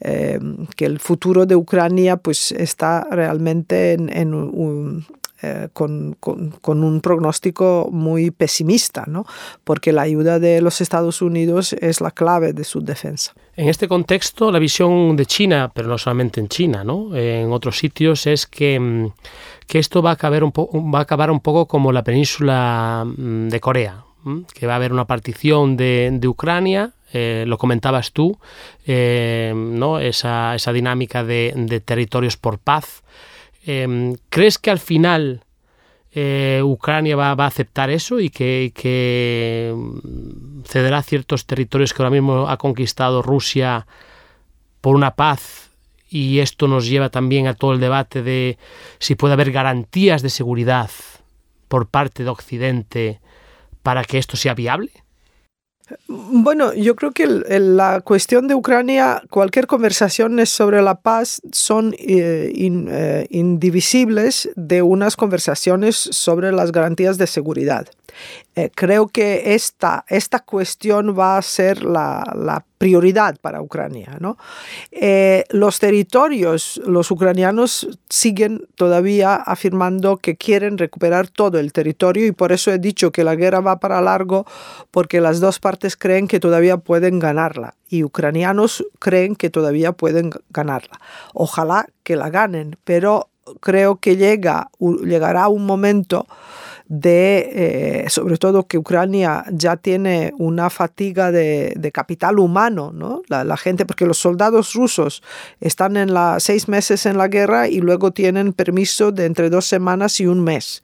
que 0.00 0.86
el 0.86 0.98
futuro 0.98 1.44
de 1.44 1.56
Ucrania 1.56 2.16
pues 2.16 2.52
está 2.52 3.06
realmente 3.10 3.92
en, 3.92 4.08
en 4.08 4.32
un, 4.32 5.04
eh, 5.42 5.68
con, 5.72 6.16
con, 6.20 6.84
un 6.84 7.00
pronóstico 7.00 7.88
muy 7.92 8.30
pesimista, 8.30 9.04
¿no? 9.06 9.26
porque 9.64 9.92
la 9.92 10.02
ayuda 10.02 10.38
de 10.38 10.60
los 10.60 10.80
Estados 10.80 11.22
Unidos 11.22 11.72
es 11.74 12.00
la 12.00 12.10
clave 12.10 12.52
de 12.52 12.64
su 12.64 12.80
defensa. 12.80 13.34
En 13.54 13.68
este 13.68 13.88
contexto, 13.88 14.50
la 14.50 14.58
visión 14.58 15.16
de 15.16 15.26
China, 15.26 15.70
pero 15.74 15.88
no 15.88 15.98
solamente 15.98 16.40
en 16.40 16.48
China, 16.48 16.84
¿no? 16.84 17.14
en 17.16 17.52
otros 17.52 17.78
sitios, 17.78 18.26
es 18.26 18.46
que, 18.46 18.78
mm, 18.78 19.12
que 19.66 19.78
esto 19.78 20.02
va 20.02 20.10
a, 20.10 20.12
acabar 20.14 20.44
un 20.44 20.52
va 20.52 21.00
a 21.00 21.02
acabar 21.02 21.30
un 21.30 21.40
poco 21.40 21.66
como 21.66 21.92
la 21.92 22.04
península 22.04 23.04
mm, 23.06 23.48
de 23.48 23.60
Corea, 23.60 24.04
que 24.54 24.66
va 24.66 24.72
a 24.72 24.76
haber 24.76 24.92
una 24.92 25.06
partición 25.06 25.76
de, 25.76 26.10
de 26.12 26.28
Ucrania 26.28 26.94
eh, 27.12 27.44
lo 27.46 27.56
comentabas 27.56 28.12
tú, 28.12 28.38
eh, 28.84 29.52
¿no? 29.54 30.00
esa, 30.00 30.56
esa 30.56 30.72
dinámica 30.72 31.22
de, 31.22 31.52
de, 31.56 31.80
territorios 31.80 32.36
por 32.36 32.58
paz. 32.58 33.04
Em, 33.66 34.14
¿Crees 34.28 34.58
que 34.58 34.70
al 34.70 34.78
final 34.78 35.42
eh, 36.12 36.62
Ucrania 36.64 37.16
va, 37.16 37.32
a 37.32 37.46
aceptar 37.46 37.90
eso 37.90 38.20
y 38.20 38.30
que, 38.30 39.74
mm, 39.74 40.62
cederá 40.64 41.02
ciertos 41.02 41.46
territorios 41.46 41.92
que 41.92 42.02
ahora 42.02 42.12
mismo 42.14 42.48
ha 42.48 42.56
conquistado 42.58 43.22
Rusia 43.22 43.86
por 44.80 44.94
una 44.94 45.16
paz? 45.16 45.70
Y 46.08 46.38
esto 46.38 46.68
nos 46.68 46.86
lleva 46.86 47.10
también 47.10 47.48
a 47.48 47.54
todo 47.54 47.72
el 47.72 47.80
debate 47.80 48.22
de 48.22 48.56
si 49.00 49.16
puede 49.16 49.34
haber 49.34 49.50
garantías 49.50 50.22
de 50.22 50.30
seguridad 50.30 50.90
por 51.66 51.88
parte 51.88 52.22
de 52.22 52.30
Occidente 52.30 53.20
para 53.82 54.04
que 54.04 54.18
esto 54.18 54.36
sea 54.36 54.54
viable. 54.54 54.92
Bueno, 56.08 56.74
yo 56.74 56.96
creo 56.96 57.12
que 57.12 57.26
la 57.26 58.00
cuestión 58.00 58.48
de 58.48 58.56
Ucrania, 58.56 59.22
cualquier 59.30 59.68
conversación 59.68 60.44
sobre 60.44 60.82
la 60.82 60.96
paz 60.96 61.40
son 61.52 61.94
eh, 61.98 62.50
eh, 62.56 63.26
indivisibles 63.30 64.48
de 64.56 64.82
unas 64.82 65.16
conversaciones 65.16 65.96
sobre 65.96 66.50
las 66.50 66.72
garantías 66.72 67.18
de 67.18 67.28
seguridad. 67.28 67.86
Eh, 68.56 68.70
creo 68.74 69.08
que 69.08 69.54
esta, 69.54 70.04
esta 70.08 70.40
cuestión 70.40 71.16
va 71.16 71.36
a 71.36 71.42
ser 71.42 71.84
la, 71.84 72.64
prioridad 72.78 73.36
para 73.40 73.62
Ucrania. 73.62 74.16
¿no? 74.20 74.36
Eh, 74.90 75.44
los 75.50 75.78
territorios, 75.78 76.80
los 76.86 77.10
ucranianos 77.10 77.88
siguen 78.08 78.66
todavía 78.74 79.36
afirmando 79.36 80.16
que 80.18 80.36
quieren 80.36 80.78
recuperar 80.78 81.28
todo 81.28 81.58
el 81.58 81.72
territorio 81.72 82.26
y 82.26 82.32
por 82.32 82.52
eso 82.52 82.70
he 82.72 82.78
dicho 82.78 83.10
que 83.12 83.24
la 83.24 83.34
guerra 83.34 83.60
va 83.60 83.80
para 83.80 84.00
largo 84.00 84.46
porque 84.90 85.20
las 85.20 85.40
dos 85.40 85.58
partes 85.58 85.96
creen 85.96 86.28
que 86.28 86.40
todavía 86.40 86.76
pueden 86.76 87.18
ganarla 87.18 87.74
y 87.88 88.04
ucranianos 88.04 88.84
creen 88.98 89.36
que 89.36 89.50
todavía 89.50 89.92
pueden 89.92 90.30
ganarla. 90.50 91.00
Ojalá 91.34 91.86
que 92.02 92.16
la 92.16 92.30
ganen, 92.30 92.76
pero 92.84 93.28
creo 93.60 93.96
que 93.96 94.16
llega, 94.16 94.70
llegará 94.80 95.48
un 95.48 95.66
momento 95.66 96.26
de, 96.88 98.04
eh, 98.04 98.10
sobre 98.10 98.36
todo 98.36 98.66
que 98.66 98.78
Ucrania 98.78 99.44
ya 99.50 99.76
tiene 99.76 100.32
una 100.38 100.70
fatiga 100.70 101.32
de, 101.32 101.90
capital 101.92 102.38
humano, 102.38 102.92
¿no? 102.92 103.22
La, 103.28 103.56
gente, 103.56 103.86
porque 103.86 104.06
los 104.06 104.18
soldados 104.18 104.74
rusos 104.74 105.22
están 105.60 105.96
en 105.96 106.12
la, 106.12 106.38
seis 106.40 106.68
meses 106.68 107.06
en 107.06 107.16
la 107.16 107.28
guerra 107.28 107.68
y 107.68 107.80
luego 107.80 108.12
tienen 108.12 108.52
permiso 108.52 109.12
de 109.12 109.24
entre 109.24 109.50
dos 109.50 109.66
semanas 109.66 110.20
y 110.20 110.26
un 110.26 110.42
mes. 110.42 110.82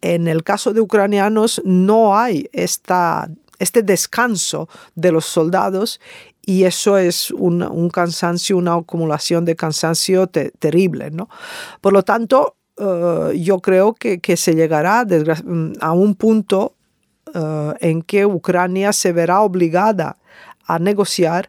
En 0.00 0.28
el 0.28 0.42
caso 0.42 0.72
de 0.72 0.80
ucranianos 0.80 1.62
no 1.64 2.18
hay 2.18 2.48
esta, 2.52 3.30
este 3.58 3.82
descanso 3.82 4.68
de 4.94 5.12
los 5.12 5.24
soldados 5.24 6.00
y 6.44 6.64
eso 6.64 6.98
es 6.98 7.30
un, 7.30 7.88
cansancio, 7.90 8.56
una 8.56 8.74
acumulación 8.74 9.44
de 9.44 9.56
cansancio 9.56 10.26
terrible. 10.26 11.10
¿no? 11.10 11.28
Por 11.80 11.92
lo 11.92 12.02
tanto, 12.02 12.56
eh, 12.78 13.38
yo 13.38 13.60
creo 13.60 13.94
que, 13.94 14.20
que 14.20 14.36
se 14.36 14.54
llegará 14.54 15.04
a 15.80 15.92
un 15.92 16.14
punto 16.14 16.74
eh, 17.34 17.72
en 17.80 18.02
que 18.02 18.24
Ucrania 18.24 18.92
se 18.92 19.12
verá 19.12 19.42
obligada 19.42 20.16
a 20.66 20.78
negociar. 20.78 21.48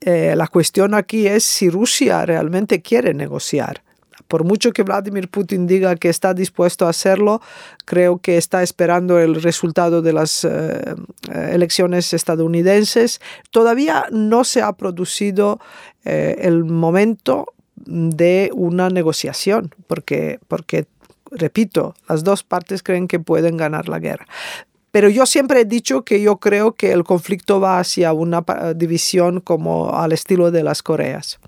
Eh, 0.00 0.34
la 0.36 0.48
cuestión 0.48 0.94
aquí 0.94 1.26
es 1.26 1.44
si 1.44 1.68
Rusia 1.70 2.26
realmente 2.26 2.82
quiere 2.82 3.14
negociar. 3.14 3.82
Por 4.28 4.42
mucho 4.42 4.72
que 4.72 4.82
Vladimir 4.82 5.28
Putin 5.28 5.68
diga 5.68 5.94
que 5.94 6.08
está 6.08 6.34
dispuesto 6.34 6.86
a 6.86 6.90
hacerlo, 6.90 7.40
creo 7.84 8.18
que 8.18 8.36
está 8.36 8.64
esperando 8.64 9.20
el 9.20 9.40
resultado 9.40 10.02
de 10.02 10.12
las 10.12 10.44
elecciones 11.32 12.12
estadounidenses. 12.12 13.20
Todavía 13.52 14.06
no 14.10 14.42
se 14.42 14.62
ha 14.62 14.72
producido 14.72 15.60
el 16.02 16.64
momento 16.64 17.54
de 17.76 18.50
una 18.54 18.88
negociación, 18.88 19.74
porque, 19.86 20.38
porque, 20.48 20.86
repito, 21.30 21.94
las 22.08 22.24
dos 22.24 22.42
partes 22.42 22.82
creen 22.82 23.08
que 23.08 23.20
pueden 23.20 23.56
ganar 23.56 23.88
la 23.88 23.98
guerra. 23.98 24.26
Pero 24.96 25.10
yo 25.10 25.26
siempre 25.26 25.60
he 25.60 25.64
dicho 25.66 26.06
que 26.06 26.22
yo 26.22 26.38
creo 26.38 26.72
que 26.72 26.90
el 26.90 27.04
conflicto 27.04 27.60
va 27.60 27.80
hacia 27.80 28.14
una 28.14 28.42
división 28.74 29.40
como 29.40 29.90
al 29.94 30.12
estilo 30.12 30.50
de 30.50 30.62
las 30.62 30.82
Coreas. 30.82 31.38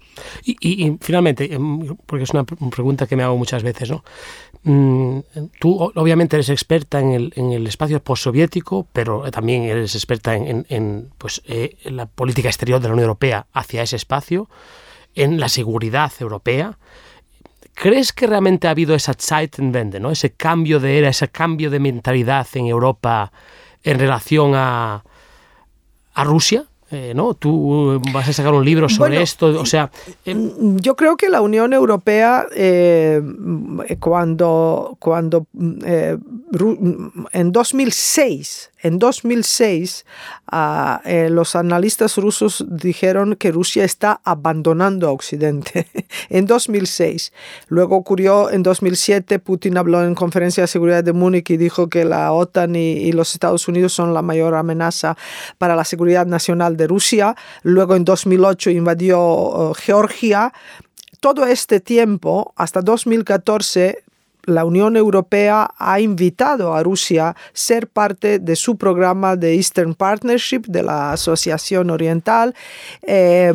Y, 0.45 0.99
finalmente, 1.01 1.55
em, 1.55 1.97
porque 2.05 2.25
es 2.25 2.31
una 2.31 2.45
pregunta 2.45 3.07
que 3.07 3.17
me 3.17 3.23
hago 3.23 3.38
muchas 3.38 3.62
veces, 3.62 3.91
¿no? 3.91 4.05
Mm, 4.64 5.21
tú 5.59 5.79
obviamente 5.95 6.37
eres 6.37 6.51
experta 6.51 7.01
en 7.01 7.12
el, 7.12 7.33
en 7.37 7.53
el 7.53 7.67
espacio 7.67 8.03
postsoviético, 8.03 8.87
pero 8.93 9.31
también 9.31 9.62
eres 9.62 9.95
experta 9.95 10.35
en, 10.35 10.67
en, 10.69 11.09
pues, 11.17 11.41
eh, 11.47 11.79
la 11.85 12.05
política 12.05 12.49
exterior 12.49 12.81
de 12.81 12.88
la 12.88 12.93
Unión 12.93 13.05
Europea 13.05 13.47
hacia 13.55 13.83
ese 13.83 13.97
espacio 13.97 14.51
en 15.18 15.40
la 15.40 15.48
seguridad 15.48 16.12
europea. 16.20 16.78
¿Crees 17.74 18.12
que 18.12 18.26
realmente 18.26 18.66
ha 18.66 18.70
habido 18.70 18.94
esa 18.94 19.14
Zeitenwende, 19.14 20.00
¿no? 20.00 20.11
ese 20.11 20.33
cambio 20.33 20.81
de 20.81 20.98
era, 20.98 21.09
ese 21.09 21.28
cambio 21.28 21.70
de 21.70 21.78
mentalidad 21.78 22.46
en 22.54 22.66
Europa 22.66 23.33
en 23.83 23.98
relación 23.98 24.52
a, 24.54 25.04
a 26.14 26.24
Rusia? 26.24 26.64
Eh, 26.90 27.12
¿no? 27.14 27.35
Tú 27.35 28.00
vas 28.14 28.31
a 28.31 28.33
sacar 28.33 28.54
un 28.54 28.64
libro 28.64 28.88
sobre 28.88 29.20
esto, 29.20 29.61
o 29.61 29.66
sea... 29.66 29.90
Em, 30.24 30.78
yo 30.78 30.96
creo 30.96 31.18
que 31.18 31.28
la 31.28 31.42
Unión 31.42 31.74
Europea, 31.74 32.46
eh, 32.57 33.20
cuando, 34.00 34.96
cuando 34.98 35.46
eh, 35.85 36.16
en 37.33 37.52
2006, 37.52 38.70
en 38.83 38.99
2006 38.99 40.07
ah, 40.51 41.01
los 41.31 41.57
analistas 41.57 42.17
rusos 42.17 42.64
dijeron 42.69 43.37
que 43.37 43.51
Rusia 43.51 43.85
está 43.85 44.21
abandonando 44.25 45.09
a 45.09 45.12
Occidente, 45.12 45.87
en 46.29 46.47
2006. 46.47 47.33
Luego 47.69 47.97
ocurrió 47.97 48.51
en 48.51 48.62
2007, 48.62 49.38
Putin 49.38 49.77
habló 49.77 50.05
en 50.05 50.14
conferencia 50.14 50.62
de 50.62 50.69
seguridad 50.69 51.05
de 51.05 51.12
Múnich 51.12 51.51
y 51.51 51.57
dijo 51.57 51.88
que 51.88 52.05
la 52.05 52.33
OTAN 52.33 52.77
y, 52.77 52.93
y 52.93 53.12
los 53.12 53.35
Estados 53.35 53.69
Unidos 53.69 53.93
son 53.93 54.14
la 54.14 54.23
mayor 54.23 54.55
amenaza 54.55 55.17
para 55.59 55.77
la 55.77 55.85
seguridad 55.85 56.27
nacional 56.27 56.77
de 56.77 56.87
Rusia, 56.87 57.37
luego 57.62 57.97
en 57.97 58.05
2008 58.05 58.71
invadió 58.71 59.21
uh, 59.21 59.75
Georgia. 59.75 60.53
Todo 61.21 61.47
este 61.47 61.81
tiempo, 61.81 62.53
hasta 62.57 62.81
2014, 62.81 64.05
la 64.48 64.64
Unión 64.64 64.96
Europea 64.96 65.70
ha 65.76 66.00
invitado 66.00 66.74
a 66.74 66.82
Rusia 66.82 67.28
a 67.28 67.37
ser 67.52 67.88
parte 67.88 68.38
de 68.38 68.56
su 68.56 68.76
programa 68.76 69.37
de 69.37 69.54
Eastern 69.54 69.94
Partnership, 69.94 70.62
de 70.66 70.82
la 70.82 71.12
Asociación 71.12 71.90
Oriental. 71.90 72.54
Eh, 73.02 73.52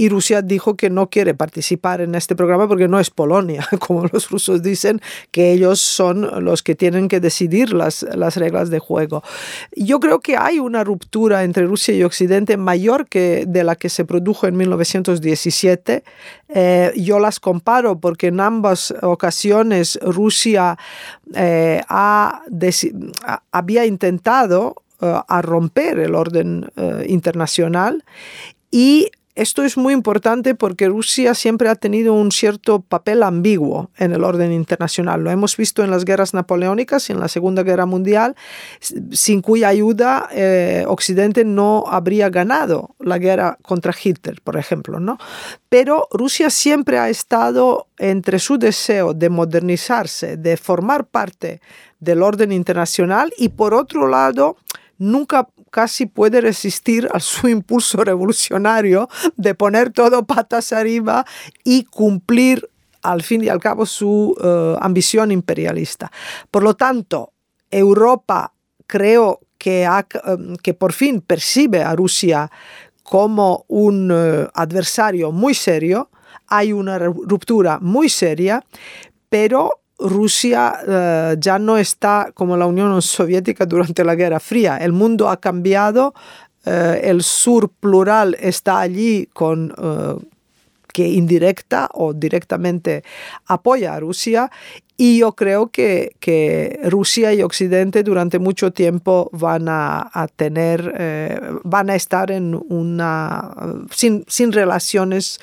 y 0.00 0.08
Rusia 0.08 0.40
dijo 0.40 0.76
que 0.76 0.88
no 0.88 1.10
quiere 1.10 1.34
participar 1.34 2.00
en 2.00 2.14
este 2.14 2.34
programa 2.34 2.66
porque 2.66 2.88
no 2.88 2.98
es 2.98 3.10
Polonia, 3.10 3.68
como 3.80 4.06
los 4.10 4.30
rusos 4.30 4.62
dicen, 4.62 5.02
que 5.30 5.52
ellos 5.52 5.78
son 5.78 6.42
los 6.42 6.62
que 6.62 6.74
tienen 6.74 7.06
que 7.06 7.20
decidir 7.20 7.74
las, 7.74 8.06
las 8.14 8.38
reglas 8.38 8.70
de 8.70 8.78
juego. 8.78 9.22
Yo 9.76 10.00
creo 10.00 10.20
que 10.20 10.38
hay 10.38 10.58
una 10.58 10.84
ruptura 10.84 11.44
entre 11.44 11.66
Rusia 11.66 11.94
y 11.94 12.02
Occidente 12.02 12.56
mayor 12.56 13.08
que 13.08 13.44
de 13.46 13.62
la 13.62 13.76
que 13.76 13.90
se 13.90 14.06
produjo 14.06 14.46
en 14.46 14.56
1917. 14.56 16.02
Eh, 16.48 16.92
yo 16.96 17.18
las 17.18 17.38
comparo 17.38 18.00
porque 18.00 18.28
en 18.28 18.40
ambas 18.40 18.94
ocasiones 19.02 19.98
Rusia 20.00 20.78
eh, 21.34 21.82
ha 21.90 22.40
había 23.52 23.84
intentado 23.84 24.76
eh, 25.02 25.20
romper 25.42 25.98
el 25.98 26.14
orden 26.14 26.72
internacional 27.06 28.02
y 28.70 29.10
esto 29.34 29.62
es 29.62 29.76
muy 29.76 29.92
importante 29.92 30.54
porque 30.54 30.88
Rusia 30.88 31.34
siempre 31.34 31.68
ha 31.68 31.76
tenido 31.76 32.14
un 32.14 32.32
cierto 32.32 32.80
papel 32.80 33.22
ambiguo 33.22 33.90
en 33.96 34.12
el 34.12 34.24
orden 34.24 34.52
internacional. 34.52 35.22
Lo 35.22 35.30
hemos 35.30 35.56
visto 35.56 35.84
en 35.84 35.90
las 35.90 36.04
guerras 36.04 36.34
napoleónicas 36.34 37.08
y 37.08 37.12
en 37.12 37.20
la 37.20 37.28
Segunda 37.28 37.62
Guerra 37.62 37.86
Mundial, 37.86 38.34
sin 39.12 39.40
cuya 39.40 39.68
ayuda 39.68 40.28
eh, 40.32 40.84
Occidente 40.88 41.44
no 41.44 41.84
habría 41.86 42.28
ganado 42.28 42.96
la 42.98 43.18
guerra 43.18 43.56
contra 43.62 43.94
Hitler, 44.02 44.40
por 44.42 44.56
ejemplo. 44.56 44.98
¿no? 44.98 45.18
Pero 45.68 46.08
Rusia 46.10 46.50
siempre 46.50 46.98
ha 46.98 47.08
estado 47.08 47.86
entre 47.98 48.40
su 48.40 48.58
deseo 48.58 49.14
de 49.14 49.30
modernizarse, 49.30 50.36
de 50.36 50.56
formar 50.56 51.06
parte 51.06 51.60
del 52.00 52.22
orden 52.22 52.50
internacional 52.50 53.32
y 53.36 53.50
por 53.50 53.74
otro 53.74 54.08
lado, 54.08 54.56
nunca 54.98 55.48
casi 55.70 56.06
puede 56.06 56.40
resistir 56.40 57.08
a 57.12 57.20
su 57.20 57.48
impulso 57.48 57.98
revolucionario 58.04 59.08
de 59.36 59.54
poner 59.54 59.90
todo 59.90 60.24
patas 60.26 60.72
arriba 60.72 61.24
y 61.64 61.84
cumplir 61.84 62.68
al 63.02 63.22
fin 63.22 63.42
y 63.42 63.48
al 63.48 63.60
cabo 63.60 63.86
su 63.86 64.36
eh, 64.42 64.76
ambición 64.80 65.32
imperialista. 65.32 66.12
Por 66.50 66.62
lo 66.62 66.74
tanto, 66.74 67.32
Europa 67.70 68.52
creo 68.86 69.40
que, 69.56 69.84
em, 69.84 70.56
que 70.56 70.74
por 70.74 70.92
fin 70.92 71.20
percibe 71.20 71.82
a 71.82 71.94
Rusia 71.94 72.50
como 73.02 73.64
un 73.68 74.10
eh, 74.12 74.48
adversario 74.54 75.32
muy 75.32 75.54
serio, 75.54 76.10
hay 76.46 76.72
una 76.72 76.98
ruptura 76.98 77.78
muy 77.80 78.08
seria, 78.08 78.62
pero 79.28 79.79
Rusia 80.00 80.74
eh, 80.86 81.36
ya 81.38 81.58
no 81.58 81.76
está 81.78 82.30
como 82.34 82.56
la 82.56 82.66
Unión 82.66 83.00
Soviética 83.02 83.66
durante 83.66 84.04
la 84.04 84.14
Guerra 84.14 84.40
Fría. 84.40 84.78
El 84.78 84.92
mundo 84.92 85.28
ha 85.28 85.38
cambiado, 85.38 86.14
eh, 86.64 87.00
el 87.04 87.22
sur 87.22 87.68
plural 87.68 88.36
está 88.40 88.80
allí 88.80 89.28
con 89.32 89.74
eh, 89.76 90.26
que 90.92 91.08
indirecta 91.08 91.88
o 91.94 92.12
directamente 92.12 93.04
apoya 93.46 93.94
a 93.94 94.00
Rusia 94.00 94.50
y 94.96 95.18
yo 95.18 95.32
creo 95.32 95.68
que, 95.68 96.16
que 96.18 96.80
Rusia 96.84 97.32
y 97.32 97.42
Occidente 97.42 98.02
durante 98.02 98.38
mucho 98.38 98.72
tiempo 98.72 99.30
van 99.32 99.66
a, 99.68 100.10
tener, 100.34 101.60
van 101.62 101.90
a 101.90 101.94
estar 101.94 102.30
en 102.30 102.60
una, 102.68 103.54
sin, 103.92 104.24
sin 104.26 104.52
relaciones 104.52 105.40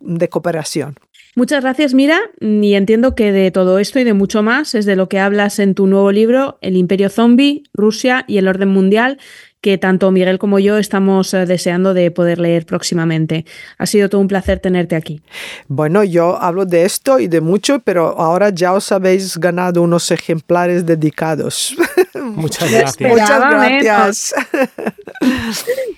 de 0.00 0.28
cooperación. 0.28 0.96
Muchas 1.38 1.62
gracias, 1.62 1.92
Mira, 1.92 2.18
y 2.40 2.72
entiendo 2.72 3.14
que 3.14 3.30
de 3.30 3.50
todo 3.50 3.78
esto 3.78 3.98
y 4.00 4.04
de 4.04 4.14
mucho 4.14 4.42
más 4.42 4.74
es 4.74 4.86
de 4.86 4.96
lo 4.96 5.10
que 5.10 5.18
hablas 5.18 5.58
en 5.58 5.74
tu 5.74 5.86
nuevo 5.86 6.10
libro, 6.10 6.56
El 6.62 6.78
Imperio 6.78 7.10
Zombie, 7.10 7.64
Rusia 7.74 8.24
y 8.26 8.38
el 8.38 8.48
Orden 8.48 8.70
Mundial, 8.70 9.18
que 9.60 9.78
tanto 9.78 10.10
Miguel 10.10 10.38
como 10.38 10.58
yo 10.58 10.78
estamos 10.78 11.32
eh, 11.34 11.46
deseando 11.46 11.94
de 11.94 12.10
poder 12.10 12.38
leer 12.38 12.66
próximamente. 12.66 13.44
Ha 13.78 13.86
sido 13.86 14.08
todo 14.08 14.20
un 14.20 14.28
placer 14.28 14.60
tenerte 14.60 14.96
aquí. 14.96 15.22
Bueno, 15.68 16.04
yo 16.04 16.40
hablo 16.40 16.66
de 16.66 16.84
esto 16.84 17.18
y 17.18 17.28
de 17.28 17.40
mucho, 17.40 17.80
pero 17.80 18.18
ahora 18.18 18.50
ya 18.50 18.72
os 18.74 18.92
habéis 18.92 19.36
ganado 19.38 19.82
unos 19.82 20.10
ejemplares 20.10 20.86
dedicados. 20.86 21.76
Muchas 22.14 22.70
gracias. 22.70 23.10
Muchas 23.10 23.40
gracias. 23.40 24.34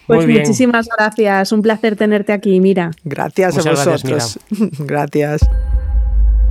Pues 0.07 0.27
muchísimas 0.27 0.89
gracias. 0.97 1.53
Un 1.53 1.61
placer 1.61 1.95
tenerte 1.95 2.33
aquí, 2.33 2.61
Mira. 2.61 2.93
Gracias 3.05 3.59
a 3.59 3.71
vosotros. 3.71 4.39
Gracias, 4.79 5.43